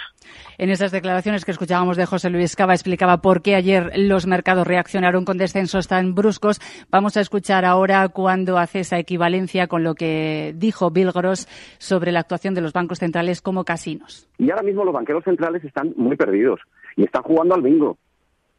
En 0.62 0.70
esas 0.70 0.92
declaraciones 0.92 1.44
que 1.44 1.50
escuchábamos 1.50 1.96
de 1.96 2.06
José 2.06 2.30
Luis 2.30 2.54
Cava 2.54 2.72
explicaba 2.72 3.16
por 3.16 3.42
qué 3.42 3.56
ayer 3.56 3.90
los 3.96 4.28
mercados 4.28 4.64
reaccionaron 4.64 5.24
con 5.24 5.36
descensos 5.36 5.88
tan 5.88 6.14
bruscos. 6.14 6.60
Vamos 6.88 7.16
a 7.16 7.20
escuchar 7.20 7.64
ahora 7.64 8.08
cuando 8.10 8.58
hace 8.58 8.78
esa 8.78 8.96
equivalencia 8.96 9.66
con 9.66 9.82
lo 9.82 9.96
que 9.96 10.54
dijo 10.54 10.92
Bill 10.92 11.10
Gross 11.10 11.48
sobre 11.78 12.12
la 12.12 12.20
actuación 12.20 12.54
de 12.54 12.60
los 12.60 12.72
bancos 12.72 13.00
centrales 13.00 13.42
como 13.42 13.64
casinos. 13.64 14.28
Y 14.38 14.52
ahora 14.52 14.62
mismo 14.62 14.84
los 14.84 14.94
banqueros 14.94 15.24
centrales 15.24 15.64
están 15.64 15.94
muy 15.96 16.14
perdidos 16.16 16.60
y 16.94 17.02
están 17.06 17.24
jugando 17.24 17.56
al 17.56 17.62
bingo. 17.62 17.98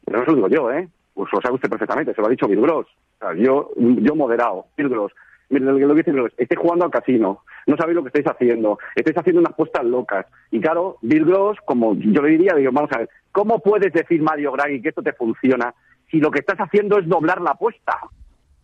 Pero 0.04 0.18
no 0.18 0.24
se 0.26 0.30
lo 0.32 0.36
digo 0.36 0.48
yo, 0.48 0.70
¿eh? 0.72 0.86
Pues 1.14 1.30
lo 1.32 1.40
sabe 1.40 1.54
usted 1.54 1.70
perfectamente, 1.70 2.12
se 2.12 2.20
lo 2.20 2.26
ha 2.26 2.30
dicho 2.30 2.46
Bill 2.46 2.60
Gross. 2.60 2.86
yo, 3.38 3.70
yo 3.78 4.14
moderado, 4.14 4.66
Bill 4.76 4.90
Gross 4.90 5.12
lo 5.50 5.94
que 5.94 6.56
jugando 6.56 6.84
al 6.84 6.90
casino, 6.90 7.42
no 7.66 7.76
sabéis 7.76 7.96
lo 7.96 8.02
que 8.02 8.08
estáis 8.08 8.26
haciendo, 8.26 8.78
estáis 8.94 9.16
haciendo 9.18 9.40
unas 9.40 9.52
apuestas 9.52 9.84
locas. 9.84 10.26
Y 10.50 10.60
claro, 10.60 10.98
Bill 11.02 11.24
Gross, 11.24 11.58
como 11.64 11.94
yo 11.94 12.22
le 12.22 12.30
diría, 12.30 12.54
digo, 12.54 12.72
vamos 12.72 12.90
a 12.92 12.98
ver, 12.98 13.08
¿cómo 13.32 13.58
puedes 13.58 13.92
decir, 13.92 14.22
Mario 14.22 14.52
Draghi, 14.52 14.80
que 14.80 14.90
esto 14.90 15.02
te 15.02 15.12
funciona 15.12 15.74
si 16.10 16.18
lo 16.18 16.30
que 16.30 16.40
estás 16.40 16.58
haciendo 16.58 16.98
es 16.98 17.08
doblar 17.08 17.40
la 17.40 17.50
apuesta? 17.50 17.98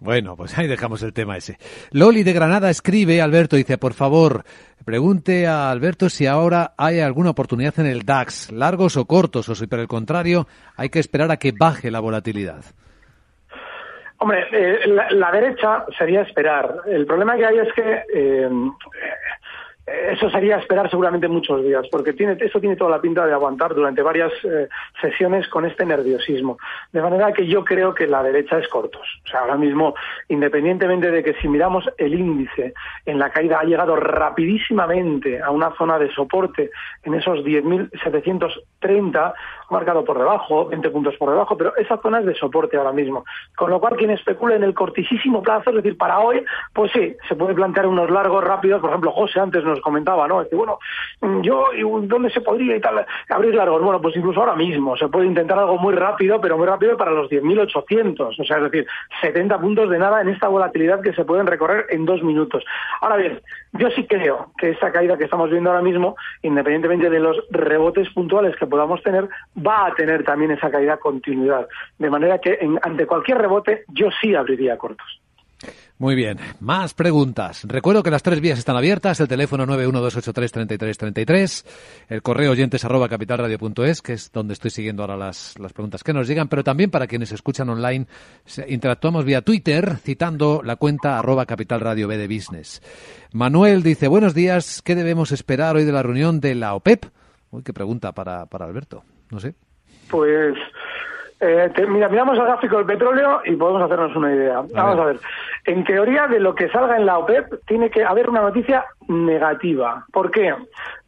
Bueno, 0.00 0.34
pues 0.34 0.56
ahí 0.56 0.66
dejamos 0.66 1.02
el 1.02 1.12
tema 1.12 1.36
ese. 1.36 1.58
Loli 1.90 2.22
de 2.22 2.32
Granada 2.32 2.70
escribe, 2.70 3.20
Alberto 3.20 3.56
dice, 3.56 3.76
por 3.76 3.92
favor, 3.92 4.44
pregunte 4.86 5.46
a 5.46 5.70
Alberto 5.70 6.08
si 6.08 6.26
ahora 6.26 6.72
hay 6.78 7.00
alguna 7.00 7.30
oportunidad 7.30 7.78
en 7.80 7.86
el 7.86 8.06
DAX, 8.06 8.50
largos 8.50 8.96
o 8.96 9.04
cortos, 9.04 9.50
o 9.50 9.54
si 9.54 9.66
por 9.66 9.78
el 9.78 9.88
contrario 9.88 10.46
hay 10.76 10.88
que 10.88 11.00
esperar 11.00 11.30
a 11.30 11.36
que 11.36 11.52
baje 11.52 11.90
la 11.90 12.00
volatilidad. 12.00 12.64
Hombre, 14.22 14.46
eh, 14.52 14.86
la, 14.86 15.32
derecha 15.32 15.86
sería 15.96 16.20
esperar. 16.20 16.82
El 16.86 17.06
problema 17.06 17.36
que 17.38 17.46
hay 17.46 17.58
es 17.58 17.72
que 17.72 18.04
eh, 18.12 18.50
eso 19.90 20.30
sería 20.30 20.56
esperar 20.56 20.88
seguramente 20.90 21.28
muchos 21.28 21.64
días, 21.64 21.86
porque 21.90 22.12
tiene, 22.12 22.36
eso 22.40 22.60
tiene 22.60 22.76
toda 22.76 22.90
la 22.90 23.00
pinta 23.00 23.26
de 23.26 23.32
aguantar 23.32 23.74
durante 23.74 24.02
varias 24.02 24.32
eh, 24.44 24.68
sesiones 25.00 25.48
con 25.48 25.64
este 25.66 25.84
nerviosismo. 25.84 26.58
De 26.92 27.02
manera 27.02 27.32
que 27.32 27.46
yo 27.46 27.64
creo 27.64 27.94
que 27.94 28.06
la 28.06 28.22
derecha 28.22 28.58
es 28.58 28.68
cortos. 28.68 29.20
O 29.24 29.28
sea, 29.28 29.40
ahora 29.40 29.56
mismo, 29.56 29.94
independientemente 30.28 31.10
de 31.10 31.24
que 31.24 31.34
si 31.34 31.48
miramos 31.48 31.88
el 31.98 32.14
índice 32.14 32.74
en 33.06 33.18
la 33.18 33.30
caída 33.30 33.60
ha 33.60 33.64
llegado 33.64 33.96
rapidísimamente 33.96 35.40
a 35.40 35.50
una 35.50 35.74
zona 35.76 35.98
de 35.98 36.12
soporte 36.12 36.70
en 37.02 37.14
esos 37.14 37.40
10.730, 37.40 39.34
marcado 39.70 40.04
por 40.04 40.18
debajo, 40.18 40.66
20 40.66 40.90
puntos 40.90 41.16
por 41.16 41.30
debajo, 41.30 41.56
pero 41.56 41.76
esa 41.76 41.96
zona 41.98 42.20
es 42.20 42.26
de 42.26 42.34
soporte 42.34 42.76
ahora 42.76 42.92
mismo. 42.92 43.24
Con 43.56 43.70
lo 43.70 43.80
cual, 43.80 43.96
quien 43.96 44.10
especule 44.10 44.56
en 44.56 44.64
el 44.64 44.74
cortísimo 44.74 45.42
plazo, 45.42 45.70
es 45.70 45.76
decir, 45.76 45.96
para 45.96 46.20
hoy, 46.20 46.44
pues 46.72 46.92
sí, 46.92 47.16
se 47.28 47.34
puede 47.36 47.54
plantear 47.54 47.86
unos 47.86 48.10
largos 48.10 48.44
rápidos. 48.44 48.80
Por 48.80 48.90
ejemplo, 48.90 49.12
José 49.12 49.40
antes 49.40 49.64
nos 49.64 49.79
comentaba, 49.80 50.26
¿no? 50.28 50.42
Es 50.42 50.50
bueno, 50.50 50.78
yo, 51.42 51.68
¿dónde 52.02 52.30
se 52.30 52.40
podría 52.40 52.76
y 52.76 52.80
tal 52.80 53.04
abrir 53.28 53.54
largos? 53.54 53.82
Bueno, 53.82 54.00
pues 54.00 54.16
incluso 54.16 54.40
ahora 54.40 54.54
mismo 54.54 54.96
se 54.96 55.08
puede 55.08 55.26
intentar 55.26 55.58
algo 55.58 55.78
muy 55.78 55.94
rápido, 55.94 56.40
pero 56.40 56.58
muy 56.58 56.66
rápido 56.66 56.96
para 56.96 57.10
los 57.10 57.30
10.800, 57.30 58.40
o 58.40 58.44
sea, 58.44 58.56
es 58.58 58.62
decir, 58.64 58.86
70 59.20 59.58
puntos 59.60 59.90
de 59.90 59.98
nada 59.98 60.20
en 60.20 60.28
esta 60.28 60.48
volatilidad 60.48 61.00
que 61.00 61.12
se 61.12 61.24
pueden 61.24 61.46
recorrer 61.46 61.86
en 61.90 62.04
dos 62.04 62.22
minutos. 62.22 62.64
Ahora 63.00 63.16
bien, 63.16 63.40
yo 63.72 63.90
sí 63.90 64.06
creo 64.06 64.52
que 64.58 64.70
esta 64.70 64.92
caída 64.92 65.16
que 65.16 65.24
estamos 65.24 65.50
viendo 65.50 65.70
ahora 65.70 65.82
mismo, 65.82 66.16
independientemente 66.42 67.10
de 67.10 67.20
los 67.20 67.36
rebotes 67.50 68.08
puntuales 68.10 68.56
que 68.56 68.66
podamos 68.66 69.02
tener, 69.02 69.28
va 69.56 69.86
a 69.86 69.94
tener 69.94 70.24
también 70.24 70.50
esa 70.50 70.70
caída 70.70 70.96
continuidad. 70.96 71.68
De 71.98 72.10
manera 72.10 72.38
que 72.38 72.58
ante 72.82 73.06
cualquier 73.06 73.38
rebote 73.38 73.84
yo 73.88 74.08
sí 74.20 74.34
abriría 74.34 74.76
cortos. 74.76 75.20
Muy 76.00 76.14
bien, 76.14 76.38
más 76.60 76.94
preguntas. 76.94 77.66
Recuerdo 77.68 78.02
que 78.02 78.10
las 78.10 78.22
tres 78.22 78.40
vías 78.40 78.58
están 78.58 78.74
abiertas, 78.74 79.20
el 79.20 79.28
teléfono 79.28 79.66
912833333, 79.66 81.66
el 82.08 82.22
correo 82.22 82.52
oyentes 82.52 82.86
arroba 82.86 83.06
capitalradio.es, 83.06 84.00
que 84.00 84.14
es 84.14 84.32
donde 84.32 84.54
estoy 84.54 84.70
siguiendo 84.70 85.02
ahora 85.02 85.18
las, 85.18 85.58
las 85.58 85.74
preguntas 85.74 86.02
que 86.02 86.14
nos 86.14 86.26
llegan, 86.26 86.48
pero 86.48 86.64
también 86.64 86.90
para 86.90 87.06
quienes 87.06 87.32
escuchan 87.32 87.68
online, 87.68 88.06
interactuamos 88.66 89.26
vía 89.26 89.42
Twitter 89.42 89.98
citando 89.98 90.62
la 90.64 90.76
cuenta 90.76 91.18
arroba 91.18 91.44
capitalradio 91.44 92.08
B 92.08 92.16
de 92.16 92.34
Business. 92.34 92.80
Manuel 93.34 93.82
dice, 93.82 94.08
buenos 94.08 94.32
días, 94.32 94.80
¿qué 94.80 94.94
debemos 94.94 95.32
esperar 95.32 95.76
hoy 95.76 95.84
de 95.84 95.92
la 95.92 96.02
reunión 96.02 96.40
de 96.40 96.54
la 96.54 96.72
OPEP? 96.76 97.04
Uy, 97.50 97.62
qué 97.62 97.74
pregunta 97.74 98.12
para, 98.12 98.46
para 98.46 98.64
Alberto, 98.64 99.04
no 99.30 99.38
sé. 99.38 99.54
Pues 100.08 100.56
eh, 101.40 101.72
mira, 101.88 102.08
miramos 102.10 102.36
el 102.36 102.44
gráfico 102.44 102.76
del 102.76 102.86
petróleo 102.86 103.40
y 103.46 103.56
podemos 103.56 103.82
hacernos 103.82 104.14
una 104.14 104.34
idea. 104.34 104.62
Vamos 104.74 105.00
a 105.00 105.04
ver. 105.06 105.20
En 105.64 105.84
teoría, 105.84 106.26
de 106.26 106.38
lo 106.38 106.54
que 106.54 106.68
salga 106.68 106.96
en 106.96 107.06
la 107.06 107.18
OPEP, 107.18 107.64
tiene 107.66 107.90
que 107.90 108.04
haber 108.04 108.28
una 108.28 108.42
noticia 108.42 108.84
negativa. 109.08 110.04
¿Por 110.12 110.30
qué? 110.30 110.54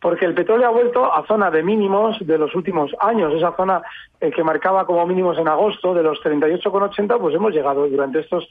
Porque 0.00 0.24
el 0.24 0.34
petróleo 0.34 0.68
ha 0.68 0.70
vuelto 0.70 1.12
a 1.12 1.26
zona 1.26 1.50
de 1.50 1.62
mínimos 1.62 2.16
de 2.20 2.38
los 2.38 2.54
últimos 2.54 2.90
años. 3.00 3.34
Esa 3.34 3.54
zona 3.56 3.82
eh, 4.20 4.30
que 4.30 4.42
marcaba 4.42 4.86
como 4.86 5.06
mínimos 5.06 5.36
en 5.36 5.48
agosto 5.48 5.92
de 5.92 6.02
los 6.02 6.18
38,80, 6.22 7.18
pues 7.20 7.34
hemos 7.34 7.52
llegado 7.52 7.86
durante 7.86 8.20
estos 8.20 8.48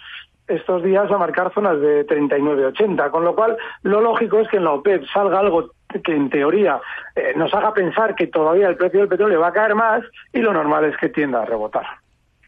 estos 0.48 0.84
días 0.84 1.10
a 1.10 1.18
marcar 1.18 1.54
zonas 1.54 1.80
de 1.80 2.06
39,80. 2.06 3.10
Con 3.10 3.24
lo 3.24 3.36
cual, 3.36 3.58
lo 3.84 4.02
lógico 4.02 4.40
es 4.40 4.48
que 4.50 4.58
en 4.58 4.66
la 4.66 4.74
OPEP 4.74 5.06
salga 5.14 5.40
algo 5.40 5.72
que 6.04 6.16
en 6.16 6.30
teoría 6.30 6.80
eh, 7.16 7.34
nos 7.36 7.54
haga 7.54 7.74
pensar 7.74 8.16
que 8.16 8.28
todavía 8.28 8.68
el 8.68 8.76
precio 8.76 9.00
del 9.00 9.10
petróleo 9.10 9.40
va 9.40 9.50
a 9.50 9.54
caer 9.54 9.76
más 9.76 10.04
y 10.34 10.40
lo 10.40 10.54
normal 10.54 10.86
es 10.86 10.98
que 10.98 11.10
tienda 11.10 11.42
a 11.42 11.46
rebotar. 11.46 11.86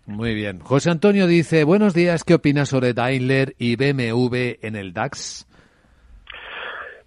Muy 0.06 0.34
bien. 0.34 0.60
José 0.60 0.90
Antonio 0.90 1.28
dice, 1.28 1.64
buenos 1.64 1.94
días, 1.94 2.24
¿qué 2.24 2.34
opinas 2.34 2.70
sobre 2.70 2.94
Daimler 2.94 3.56
y 3.58 3.76
BMW 3.78 4.58
en 4.62 4.76
el 4.76 4.94
DAX? 4.94 5.48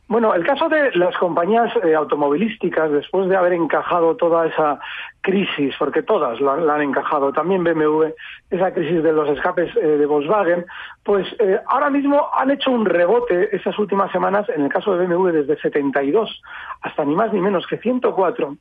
Bueno, 0.08 0.34
el 0.34 0.46
caso 0.46 0.68
de 0.68 0.92
las 0.94 1.16
compañías 1.16 1.72
eh, 1.82 1.96
automovilísticas, 1.96 2.92
después 2.92 3.28
de 3.28 3.36
haber 3.36 3.54
encajado 3.54 4.14
toda 4.14 4.46
esa 4.46 4.78
crisis, 5.20 5.74
porque 5.80 6.04
todas 6.04 6.40
la, 6.40 6.52
han 6.52 6.82
encajado, 6.82 7.32
también 7.32 7.64
BMW, 7.64 8.12
esa 8.48 8.72
crisis 8.72 9.02
de 9.02 9.12
los 9.12 9.28
escapes 9.30 9.74
eh, 9.76 9.84
de 9.84 10.06
Volkswagen, 10.06 10.64
pues 11.02 11.26
eh, 11.40 11.58
ahora 11.66 11.90
mismo 11.90 12.24
han 12.32 12.52
hecho 12.52 12.70
un 12.70 12.86
rebote 12.86 13.54
esas 13.56 13.76
últimas 13.80 14.12
semanas, 14.12 14.48
en 14.48 14.62
el 14.62 14.68
caso 14.68 14.96
de 14.96 15.06
BMW 15.06 15.30
desde 15.30 15.60
72 15.60 16.40
hasta 16.82 17.04
ni 17.04 17.16
más 17.16 17.32
ni 17.32 17.40
menos 17.40 17.66
que 17.66 17.78
104 17.78 18.56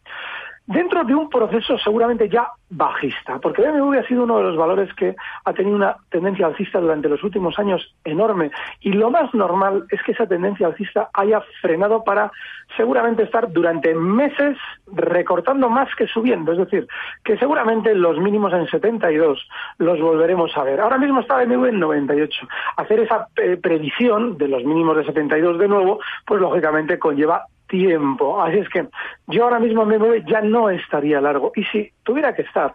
dentro 0.67 1.03
de 1.03 1.13
un 1.13 1.29
proceso 1.29 1.77
seguramente 1.77 2.29
ya 2.29 2.49
bajista, 2.69 3.39
porque 3.39 3.61
BMW 3.61 3.99
ha 3.99 4.07
sido 4.07 4.23
uno 4.23 4.37
de 4.37 4.43
los 4.43 4.57
valores 4.57 4.91
que 4.95 5.15
ha 5.43 5.53
tenido 5.53 5.75
una 5.75 5.95
tendencia 6.09 6.47
alcista 6.47 6.79
durante 6.79 7.07
los 7.07 7.23
últimos 7.23 7.57
años 7.59 7.95
enorme 8.03 8.51
y 8.79 8.91
lo 8.93 9.11
más 9.11 9.33
normal 9.33 9.85
es 9.91 10.01
que 10.01 10.13
esa 10.13 10.25
tendencia 10.25 10.67
alcista 10.67 11.09
haya 11.13 11.41
frenado 11.61 12.03
para 12.03 12.31
seguramente 12.75 13.23
estar 13.23 13.51
durante 13.51 13.93
meses 13.93 14.57
recortando 14.87 15.69
más 15.69 15.93
que 15.95 16.07
subiendo, 16.07 16.51
es 16.53 16.57
decir, 16.57 16.87
que 17.23 17.37
seguramente 17.37 17.93
los 17.93 18.17
mínimos 18.19 18.51
en 18.53 18.67
72 18.67 19.47
los 19.77 20.01
volveremos 20.01 20.55
a 20.57 20.63
ver. 20.63 20.81
Ahora 20.81 20.97
mismo 20.97 21.21
está 21.21 21.43
BMW 21.43 21.65
en 21.65 21.79
98. 21.79 22.47
Hacer 22.77 22.99
esa 23.01 23.27
eh, 23.37 23.57
previsión 23.61 24.37
de 24.37 24.47
los 24.47 24.63
mínimos 24.63 24.97
de 24.97 25.05
72 25.05 25.59
de 25.59 25.67
nuevo, 25.67 25.99
pues 26.25 26.41
lógicamente 26.41 26.97
conlleva 26.97 27.45
tiempo. 27.67 28.41
Así 28.41 28.59
es 28.59 28.69
que 28.69 28.87
yo 29.27 29.43
ahora 29.43 29.59
mismo 29.59 29.85
me 29.85 29.97
voy, 29.97 30.23
ya 30.27 30.41
no 30.41 30.69
estaría 30.69 31.21
largo. 31.21 31.51
Y 31.55 31.63
si 31.65 31.91
tuviera 32.03 32.33
que 32.33 32.43
estar, 32.43 32.73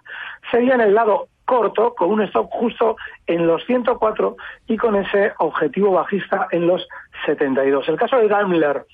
sería 0.51 0.75
en 0.75 0.81
el 0.83 0.95
lado 0.95 1.29
corto, 1.45 1.95
con 1.95 2.11
un 2.11 2.23
stop 2.23 2.49
justo 2.53 2.97
en 3.27 3.47
los 3.47 3.65
104 3.67 4.37
y 4.69 4.77
con 4.77 4.95
ese 4.95 5.33
objetivo 5.39 5.91
bajista 5.91 6.47
en 6.53 6.69
los 6.69 6.87
72. 7.27 7.89
El 7.89 7.97
caso 7.97 8.19
de 8.19 8.29
Daimler, 8.29 8.87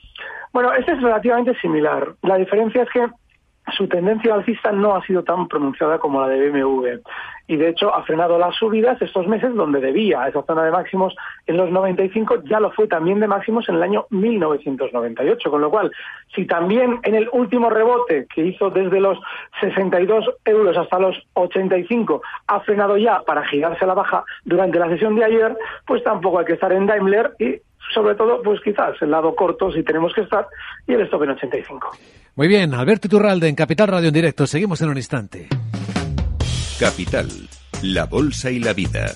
bueno, 0.55 0.73
este 0.73 0.93
es 0.93 1.03
relativamente 1.03 1.55
similar. 1.61 2.15
La 2.23 2.37
diferencia 2.37 2.85
es 2.85 2.89
que 2.89 3.07
su 3.77 3.89
tendencia 3.89 4.35
alcista 4.35 4.73
no 4.73 4.95
ha 4.95 5.05
sido 5.05 5.25
tan 5.25 5.49
pronunciada 5.49 5.99
como 5.99 6.21
la 6.21 6.29
de 6.29 6.51
BMW 6.51 7.01
y 7.49 7.57
de 7.57 7.69
hecho 7.69 7.95
ha 7.95 8.03
frenado 8.03 8.39
las 8.39 8.55
subidas 8.57 9.01
estos 9.01 9.27
meses 9.27 9.55
donde 9.55 9.81
debía 9.81 10.27
esa 10.27 10.43
zona 10.43 10.65
de 10.65 10.71
máximos 10.71 11.15
en 11.47 11.57
los 11.57 11.71
95 11.71 12.43
ya 12.45 12.61
lo 12.61 12.71
fue 12.73 12.87
también 12.89 13.21
de 13.21 13.29
máximos 13.29 13.69
en 13.69 13.77
el 13.77 13.83
año 13.83 14.07
1998 14.11 15.51
con 15.51 15.61
lo 15.61 15.71
cual 15.71 15.91
si 16.35 16.47
también 16.47 17.01
en 17.03 17.15
el 17.15 17.29
último 17.33 17.71
rebote 17.71 18.27
que 18.35 18.47
hizo 18.47 18.71
desde 18.71 19.01
los 19.01 19.19
62 19.61 20.29
euros 20.45 20.77
hasta 20.77 20.99
los 20.99 21.17
85 21.35 22.23
ha 22.49 22.61
frenado 22.61 22.97
ya 22.97 23.21
para 23.23 23.45
girarse 23.45 23.85
a 23.85 23.89
la 23.89 23.95
baja 23.95 24.25
durante 24.45 24.79
la 24.79 24.89
sesión 24.89 25.15
de 25.15 25.25
ayer 25.25 25.57
pues 25.87 26.03
tampoco 26.03 26.41
hay 26.41 26.47
que 26.47 26.55
estar 26.55 26.73
en 26.73 26.87
Daimler 26.87 27.33
y 27.39 27.61
sobre 27.95 28.15
todo, 28.15 28.43
pues 28.43 28.61
quizás 28.63 29.01
el 29.01 29.11
lado 29.11 29.35
corto, 29.35 29.73
si 29.73 29.83
tenemos 29.83 30.13
que 30.15 30.23
estar, 30.23 30.47
y 30.87 30.95
el 30.95 31.03
stop 31.03 31.23
en 31.25 31.31
85. 31.31 31.91
Muy 32.37 32.49
bien, 32.49 32.75
Alberto 32.75 33.09
Turralde 33.09 33.49
en 33.49 33.55
Capital 33.55 33.89
Radio 33.89 34.09
en 34.09 34.15
directo. 34.15 34.47
Seguimos 34.47 34.81
en 34.83 34.91
un 34.91 34.97
instante. 34.97 35.49
Capital, 36.79 37.29
la 37.83 38.05
bolsa 38.05 38.51
y 38.51 38.59
la 38.59 38.75
vida. 38.75 39.07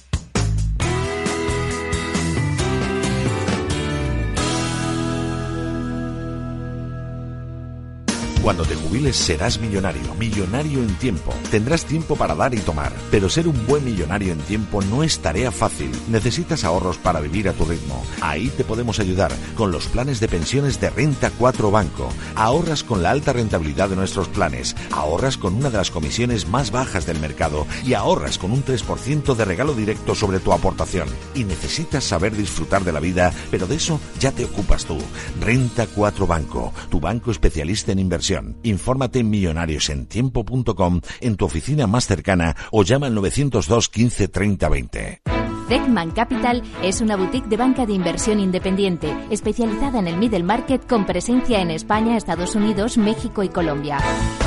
Cuando 8.42 8.64
te 8.64 8.74
jubiles 8.74 9.16
serás 9.16 9.60
millonario, 9.60 10.14
millonario 10.14 10.78
en 10.78 10.94
tiempo. 10.94 11.34
Tendrás 11.50 11.84
tiempo 11.84 12.16
para 12.16 12.34
dar 12.34 12.54
y 12.54 12.58
tomar, 12.58 12.90
pero 13.10 13.28
ser 13.28 13.46
un 13.46 13.66
buen 13.66 13.84
millonario 13.84 14.32
en 14.32 14.38
tiempo 14.38 14.80
no 14.80 15.02
es 15.02 15.18
tarea 15.18 15.52
fácil. 15.52 15.90
Necesitas 16.08 16.64
ahorros 16.64 16.96
para 16.96 17.20
vivir 17.20 17.50
a 17.50 17.52
tu 17.52 17.66
ritmo. 17.66 18.02
Ahí 18.22 18.48
te 18.48 18.64
podemos 18.64 18.98
ayudar 18.98 19.30
con 19.56 19.70
los 19.70 19.88
planes 19.88 20.20
de 20.20 20.28
pensiones 20.28 20.80
de 20.80 20.88
Renta 20.88 21.30
4 21.38 21.70
Banco. 21.70 22.08
Ahorras 22.34 22.82
con 22.82 23.02
la 23.02 23.10
alta 23.10 23.34
rentabilidad 23.34 23.90
de 23.90 23.96
nuestros 23.96 24.28
planes, 24.28 24.74
ahorras 24.90 25.36
con 25.36 25.54
una 25.54 25.68
de 25.68 25.76
las 25.76 25.90
comisiones 25.90 26.48
más 26.48 26.70
bajas 26.70 27.04
del 27.04 27.20
mercado 27.20 27.66
y 27.84 27.92
ahorras 27.92 28.38
con 28.38 28.52
un 28.52 28.64
3% 28.64 29.34
de 29.34 29.44
regalo 29.44 29.74
directo 29.74 30.14
sobre 30.14 30.40
tu 30.40 30.54
aportación. 30.54 31.08
Y 31.34 31.44
necesitas 31.44 32.04
saber 32.04 32.34
disfrutar 32.34 32.84
de 32.84 32.92
la 32.92 33.00
vida, 33.00 33.34
pero 33.50 33.66
de 33.66 33.74
eso 33.74 34.00
ya 34.18 34.32
te 34.32 34.46
ocupas 34.46 34.86
tú. 34.86 34.96
Renta 35.42 35.86
4 35.86 36.26
Banco, 36.26 36.72
tu 36.88 37.00
banco 37.00 37.30
especialista 37.30 37.92
en 37.92 37.98
inversión 37.98 38.29
Infórmate 38.62 39.20
en 39.20 39.30
millonariosentiempo.com 39.30 41.00
en 41.20 41.36
tu 41.36 41.44
oficina 41.44 41.86
más 41.86 42.06
cercana 42.06 42.56
o 42.70 42.82
llama 42.82 43.06
al 43.06 43.14
902 43.14 43.88
15 43.88 44.28
30 44.28 44.68
20. 44.68 45.22
Techman 45.70 46.10
Capital 46.10 46.64
es 46.82 47.00
una 47.00 47.16
boutique 47.16 47.46
de 47.46 47.56
banca 47.56 47.86
de 47.86 47.92
inversión 47.92 48.40
independiente, 48.40 49.16
especializada 49.30 50.00
en 50.00 50.08
el 50.08 50.16
middle 50.16 50.42
market 50.42 50.84
con 50.84 51.06
presencia 51.06 51.60
en 51.60 51.70
España, 51.70 52.16
Estados 52.16 52.56
Unidos, 52.56 52.98
México 52.98 53.44
y 53.44 53.48
Colombia. 53.48 53.98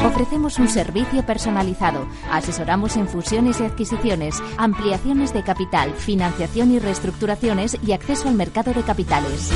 Ofrecemos 0.06 0.60
un 0.60 0.67
servicio 0.67 1.26
personalizado, 1.26 2.06
asesoramos 2.30 2.98
en 2.98 3.08
fusiones 3.08 3.62
y 3.62 3.63
adquisiciones, 3.63 4.43
ampliaciones 4.58 5.34
de 5.34 5.43
capital, 5.43 5.93
financiación 5.93 6.72
y 6.72 6.80
reestructuraciones 6.80 7.78
y 7.88 7.93
acceso 7.93 8.28
al 8.28 8.36
mercado 8.36 8.74
de 8.74 8.82
capitales. 8.82 9.50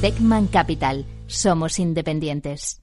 Techman 0.00 0.48
Capital. 0.48 1.06
Somos 1.28 1.78
independientes. 1.78 2.82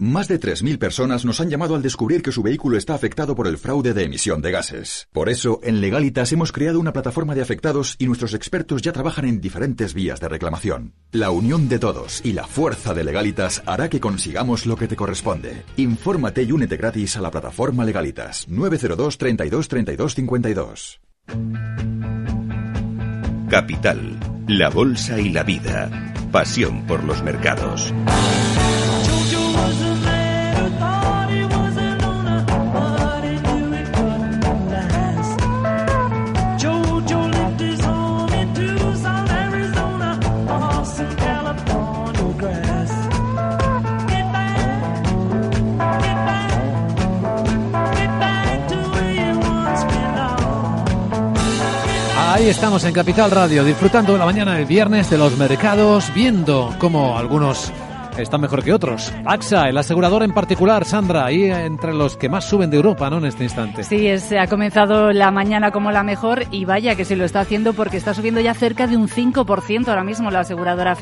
Más 0.00 0.28
de 0.28 0.40
3.000 0.40 0.78
personas 0.78 1.26
nos 1.26 1.42
han 1.42 1.50
llamado 1.50 1.74
al 1.74 1.82
descubrir 1.82 2.22
que 2.22 2.32
su 2.32 2.42
vehículo 2.42 2.78
está 2.78 2.94
afectado 2.94 3.34
por 3.34 3.46
el 3.46 3.58
fraude 3.58 3.92
de 3.92 4.04
emisión 4.04 4.40
de 4.40 4.50
gases. 4.50 5.06
Por 5.12 5.28
eso, 5.28 5.60
en 5.62 5.82
Legalitas 5.82 6.32
hemos 6.32 6.52
creado 6.52 6.80
una 6.80 6.94
plataforma 6.94 7.34
de 7.34 7.42
afectados 7.42 7.96
y 7.98 8.06
nuestros 8.06 8.32
expertos 8.32 8.80
ya 8.80 8.92
trabajan 8.92 9.26
en 9.26 9.42
diferentes 9.42 9.92
vías 9.92 10.18
de 10.18 10.30
reclamación. 10.30 10.94
La 11.12 11.30
unión 11.30 11.68
de 11.68 11.78
todos 11.78 12.22
y 12.24 12.32
la 12.32 12.46
fuerza 12.46 12.94
de 12.94 13.04
Legalitas 13.04 13.62
hará 13.66 13.90
que 13.90 14.00
consigamos 14.00 14.64
lo 14.64 14.74
que 14.74 14.88
te 14.88 14.96
corresponde. 14.96 15.64
Infórmate 15.76 16.44
y 16.44 16.52
únete 16.52 16.78
gratis 16.78 17.18
a 17.18 17.20
la 17.20 17.30
plataforma 17.30 17.84
Legalitas 17.84 18.48
902 18.48 19.18
32 19.18 19.68
32 19.68 20.14
52. 20.14 21.00
Capital, 23.50 24.18
la 24.48 24.70
bolsa 24.70 25.20
y 25.20 25.28
la 25.28 25.42
vida. 25.42 26.14
Pasión 26.32 26.86
por 26.86 27.04
los 27.04 27.22
mercados. 27.22 27.92
Estamos 52.50 52.82
en 52.82 52.92
Capital 52.92 53.30
Radio, 53.30 53.62
disfrutando 53.62 54.12
de 54.12 54.18
la 54.18 54.24
mañana 54.24 54.54
del 54.56 54.64
viernes 54.64 55.08
de 55.08 55.16
los 55.16 55.36
mercados, 55.38 56.12
viendo 56.12 56.74
cómo 56.78 57.16
algunos 57.16 57.72
están 58.22 58.40
mejor 58.40 58.62
que 58.62 58.72
otros. 58.72 59.12
AXA, 59.24 59.68
el 59.68 59.76
asegurador 59.76 60.22
en 60.22 60.32
particular, 60.32 60.84
Sandra, 60.84 61.24
ahí 61.24 61.50
entre 61.50 61.94
los 61.94 62.16
que 62.16 62.28
más 62.28 62.44
suben 62.44 62.70
de 62.70 62.76
Europa, 62.76 63.10
¿no? 63.10 63.18
En 63.18 63.26
este 63.26 63.44
instante. 63.44 63.84
Sí, 63.84 64.06
es, 64.06 64.32
ha 64.32 64.46
comenzado 64.46 65.12
la 65.12 65.30
mañana 65.30 65.70
como 65.70 65.90
la 65.90 66.02
mejor 66.02 66.44
y 66.50 66.64
vaya 66.64 66.94
que 66.94 67.04
se 67.04 67.16
lo 67.16 67.24
está 67.24 67.40
haciendo 67.40 67.72
porque 67.72 67.96
está 67.96 68.14
subiendo 68.14 68.40
ya 68.40 68.54
cerca 68.54 68.86
de 68.86 68.96
un 68.96 69.08
5% 69.08 69.88
ahora 69.88 70.04
mismo 70.04 70.30
la 70.30 70.40
aseguradora, 70.40 70.96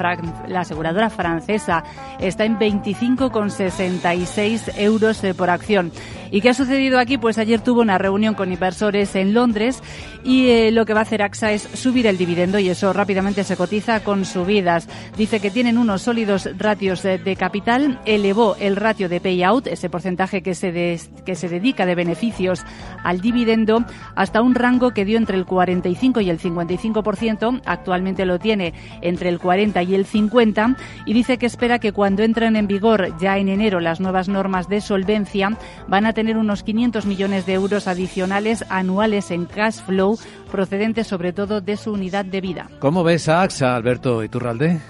la 0.46 0.60
aseguradora 0.60 1.10
francesa. 1.10 1.84
Está 2.18 2.44
en 2.44 2.58
25,66 2.58 4.72
euros 4.76 5.22
eh, 5.24 5.34
por 5.34 5.50
acción. 5.50 5.92
¿Y 6.30 6.42
qué 6.42 6.50
ha 6.50 6.54
sucedido 6.54 6.98
aquí? 6.98 7.16
Pues 7.16 7.38
ayer 7.38 7.60
tuvo 7.60 7.80
una 7.80 7.96
reunión 7.96 8.34
con 8.34 8.52
inversores 8.52 9.14
en 9.14 9.32
Londres 9.32 9.82
y 10.24 10.48
eh, 10.48 10.70
lo 10.72 10.84
que 10.84 10.92
va 10.92 11.00
a 11.00 11.04
hacer 11.04 11.22
AXA 11.22 11.52
es 11.52 11.62
subir 11.62 12.06
el 12.06 12.18
dividendo 12.18 12.58
y 12.58 12.68
eso 12.68 12.92
rápidamente 12.92 13.44
se 13.44 13.56
cotiza 13.56 14.00
con 14.00 14.26
subidas. 14.26 14.88
Dice 15.16 15.40
que 15.40 15.50
tienen 15.50 15.78
unos 15.78 16.02
sólidos 16.02 16.50
ratios 16.58 17.02
de, 17.02 17.07
capital, 17.38 18.00
elevó 18.04 18.56
el 18.58 18.76
ratio 18.76 19.08
de 19.08 19.20
payout, 19.20 19.66
ese 19.66 19.90
porcentaje 19.90 20.42
que 20.42 20.54
se, 20.54 21.00
que 21.24 21.34
se 21.34 21.48
dedica 21.48 21.86
de 21.86 21.94
beneficios 21.94 22.64
al 23.04 23.20
dividendo, 23.20 23.84
hasta 24.14 24.42
un 24.42 24.54
rango 24.54 24.90
que 24.90 25.04
dio 25.04 25.18
entre 25.18 25.36
el 25.36 25.44
45 25.44 26.20
y 26.20 26.30
el 26.30 26.38
55%, 26.38 27.62
actualmente 27.64 28.26
lo 28.26 28.38
tiene 28.38 28.74
entre 29.00 29.28
el 29.28 29.38
40 29.38 29.82
y 29.82 29.94
el 29.94 30.04
50 30.04 30.76
y 31.06 31.12
dice 31.12 31.38
que 31.38 31.46
espera 31.46 31.78
que 31.78 31.92
cuando 31.92 32.22
entren 32.22 32.56
en 32.56 32.66
vigor 32.66 33.16
ya 33.18 33.38
en 33.38 33.48
enero 33.48 33.80
las 33.80 34.00
nuevas 34.00 34.28
normas 34.28 34.68
de 34.68 34.80
solvencia 34.80 35.56
van 35.86 36.06
a 36.06 36.12
tener 36.12 36.36
unos 36.36 36.62
500 36.62 37.06
millones 37.06 37.46
de 37.46 37.54
euros 37.54 37.86
adicionales 37.86 38.64
anuales 38.68 39.30
en 39.30 39.46
cash 39.46 39.80
flow 39.86 40.18
procedentes 40.50 41.06
sobre 41.06 41.32
todo 41.32 41.60
de 41.60 41.76
su 41.76 41.92
unidad 41.92 42.24
de 42.24 42.40
vida. 42.40 42.70
¿Cómo 42.78 43.04
ves 43.04 43.28
a 43.28 43.42
AXA, 43.42 43.76
Alberto 43.76 44.22
Iturralde? 44.22 44.80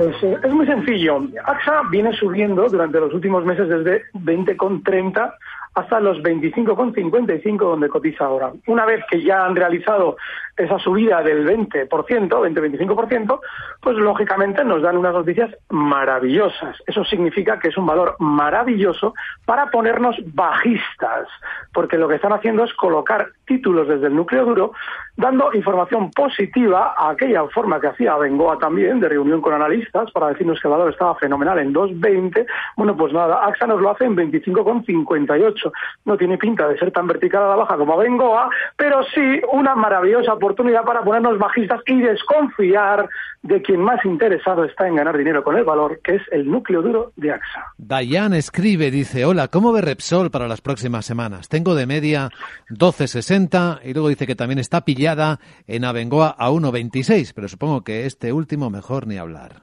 Pues 0.00 0.16
eh, 0.22 0.38
es 0.42 0.50
muy 0.54 0.64
sencillo. 0.64 1.20
AXA 1.44 1.82
viene 1.90 2.10
subiendo 2.14 2.66
durante 2.70 2.98
los 2.98 3.12
últimos 3.12 3.44
meses 3.44 3.68
desde 3.68 4.04
20,30 4.14 5.34
hasta 5.74 6.00
los 6.00 6.16
25,55 6.22 7.58
donde 7.58 7.90
cotiza 7.90 8.24
ahora. 8.24 8.50
Una 8.66 8.86
vez 8.86 9.04
que 9.10 9.22
ya 9.22 9.44
han 9.44 9.54
realizado 9.54 10.16
esa 10.56 10.78
subida 10.78 11.22
del 11.22 11.46
20%, 11.46 11.88
20-25%, 11.88 13.40
pues 13.80 13.96
lógicamente 13.96 14.64
nos 14.64 14.82
dan 14.82 14.96
unas 14.96 15.12
noticias 15.12 15.50
maravillosas. 15.68 16.76
Eso 16.86 17.04
significa 17.04 17.58
que 17.58 17.68
es 17.68 17.76
un 17.76 17.86
valor 17.86 18.16
maravilloso 18.18 19.14
para 19.44 19.66
ponernos 19.66 20.16
bajistas, 20.34 21.28
porque 21.72 21.98
lo 21.98 22.08
que 22.08 22.16
están 22.16 22.32
haciendo 22.32 22.64
es 22.64 22.72
colocar 22.74 23.28
títulos 23.46 23.86
desde 23.88 24.08
el 24.08 24.16
núcleo 24.16 24.44
duro, 24.44 24.72
dando 25.20 25.52
información 25.52 26.10
positiva 26.10 26.94
a 26.96 27.10
aquella 27.10 27.46
forma 27.48 27.80
que 27.80 27.88
hacía 27.88 28.16
Bengoa 28.16 28.58
también, 28.58 29.00
de 29.00 29.08
reunión 29.08 29.40
con 29.40 29.52
analistas, 29.52 30.10
para 30.12 30.28
decirnos 30.28 30.58
que 30.60 30.68
el 30.68 30.72
valor 30.72 30.90
estaba 30.90 31.14
fenomenal 31.16 31.58
en 31.58 31.74
2,20. 31.74 32.46
Bueno, 32.76 32.96
pues 32.96 33.12
nada, 33.12 33.44
AXA 33.46 33.66
nos 33.66 33.80
lo 33.80 33.90
hace 33.90 34.04
en 34.04 34.16
25,58. 34.16 35.72
No 36.06 36.16
tiene 36.16 36.38
pinta 36.38 36.66
de 36.66 36.78
ser 36.78 36.90
tan 36.90 37.06
vertical 37.06 37.42
a 37.42 37.48
la 37.48 37.56
baja 37.56 37.76
como 37.76 37.96
Bengoa, 37.98 38.48
pero 38.76 39.02
sí 39.14 39.40
una 39.52 39.74
maravillosa 39.74 40.32
oportunidad 40.32 40.84
para 40.84 41.02
ponernos 41.02 41.38
bajistas 41.38 41.80
y 41.86 42.00
desconfiar 42.00 43.08
de 43.42 43.62
quien 43.62 43.80
más 43.80 44.04
interesado 44.04 44.64
está 44.64 44.86
en 44.86 44.96
ganar 44.96 45.16
dinero 45.16 45.42
con 45.42 45.56
el 45.56 45.64
valor, 45.64 46.00
que 46.02 46.16
es 46.16 46.22
el 46.30 46.50
núcleo 46.50 46.82
duro 46.82 47.12
de 47.16 47.32
AXA. 47.32 47.72
Dayan 47.78 48.34
escribe, 48.34 48.90
dice, 48.90 49.24
hola, 49.24 49.48
¿cómo 49.48 49.72
ve 49.72 49.80
Repsol 49.80 50.30
para 50.30 50.46
las 50.46 50.60
próximas 50.60 51.06
semanas? 51.06 51.48
Tengo 51.48 51.74
de 51.74 51.86
media 51.86 52.28
12.60 52.70 53.80
y 53.84 53.94
luego 53.94 54.08
dice 54.08 54.26
que 54.26 54.34
también 54.34 54.58
está 54.58 54.84
en 55.66 55.84
Abengoa 55.84 56.34
a 56.38 56.50
1.26, 56.50 57.32
pero 57.34 57.48
supongo 57.48 57.82
que 57.82 58.06
este 58.06 58.32
último 58.32 58.70
mejor 58.70 59.06
ni 59.06 59.18
hablar. 59.18 59.62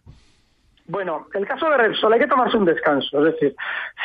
Bueno, 0.89 1.27
el 1.33 1.45
caso 1.45 1.69
de 1.69 1.75
Repsol 1.75 2.13
hay 2.13 2.19
que 2.19 2.27
tomarse 2.27 2.55
un 2.55 2.63
descanso. 2.63 3.19
Es 3.19 3.33
decir, 3.33 3.55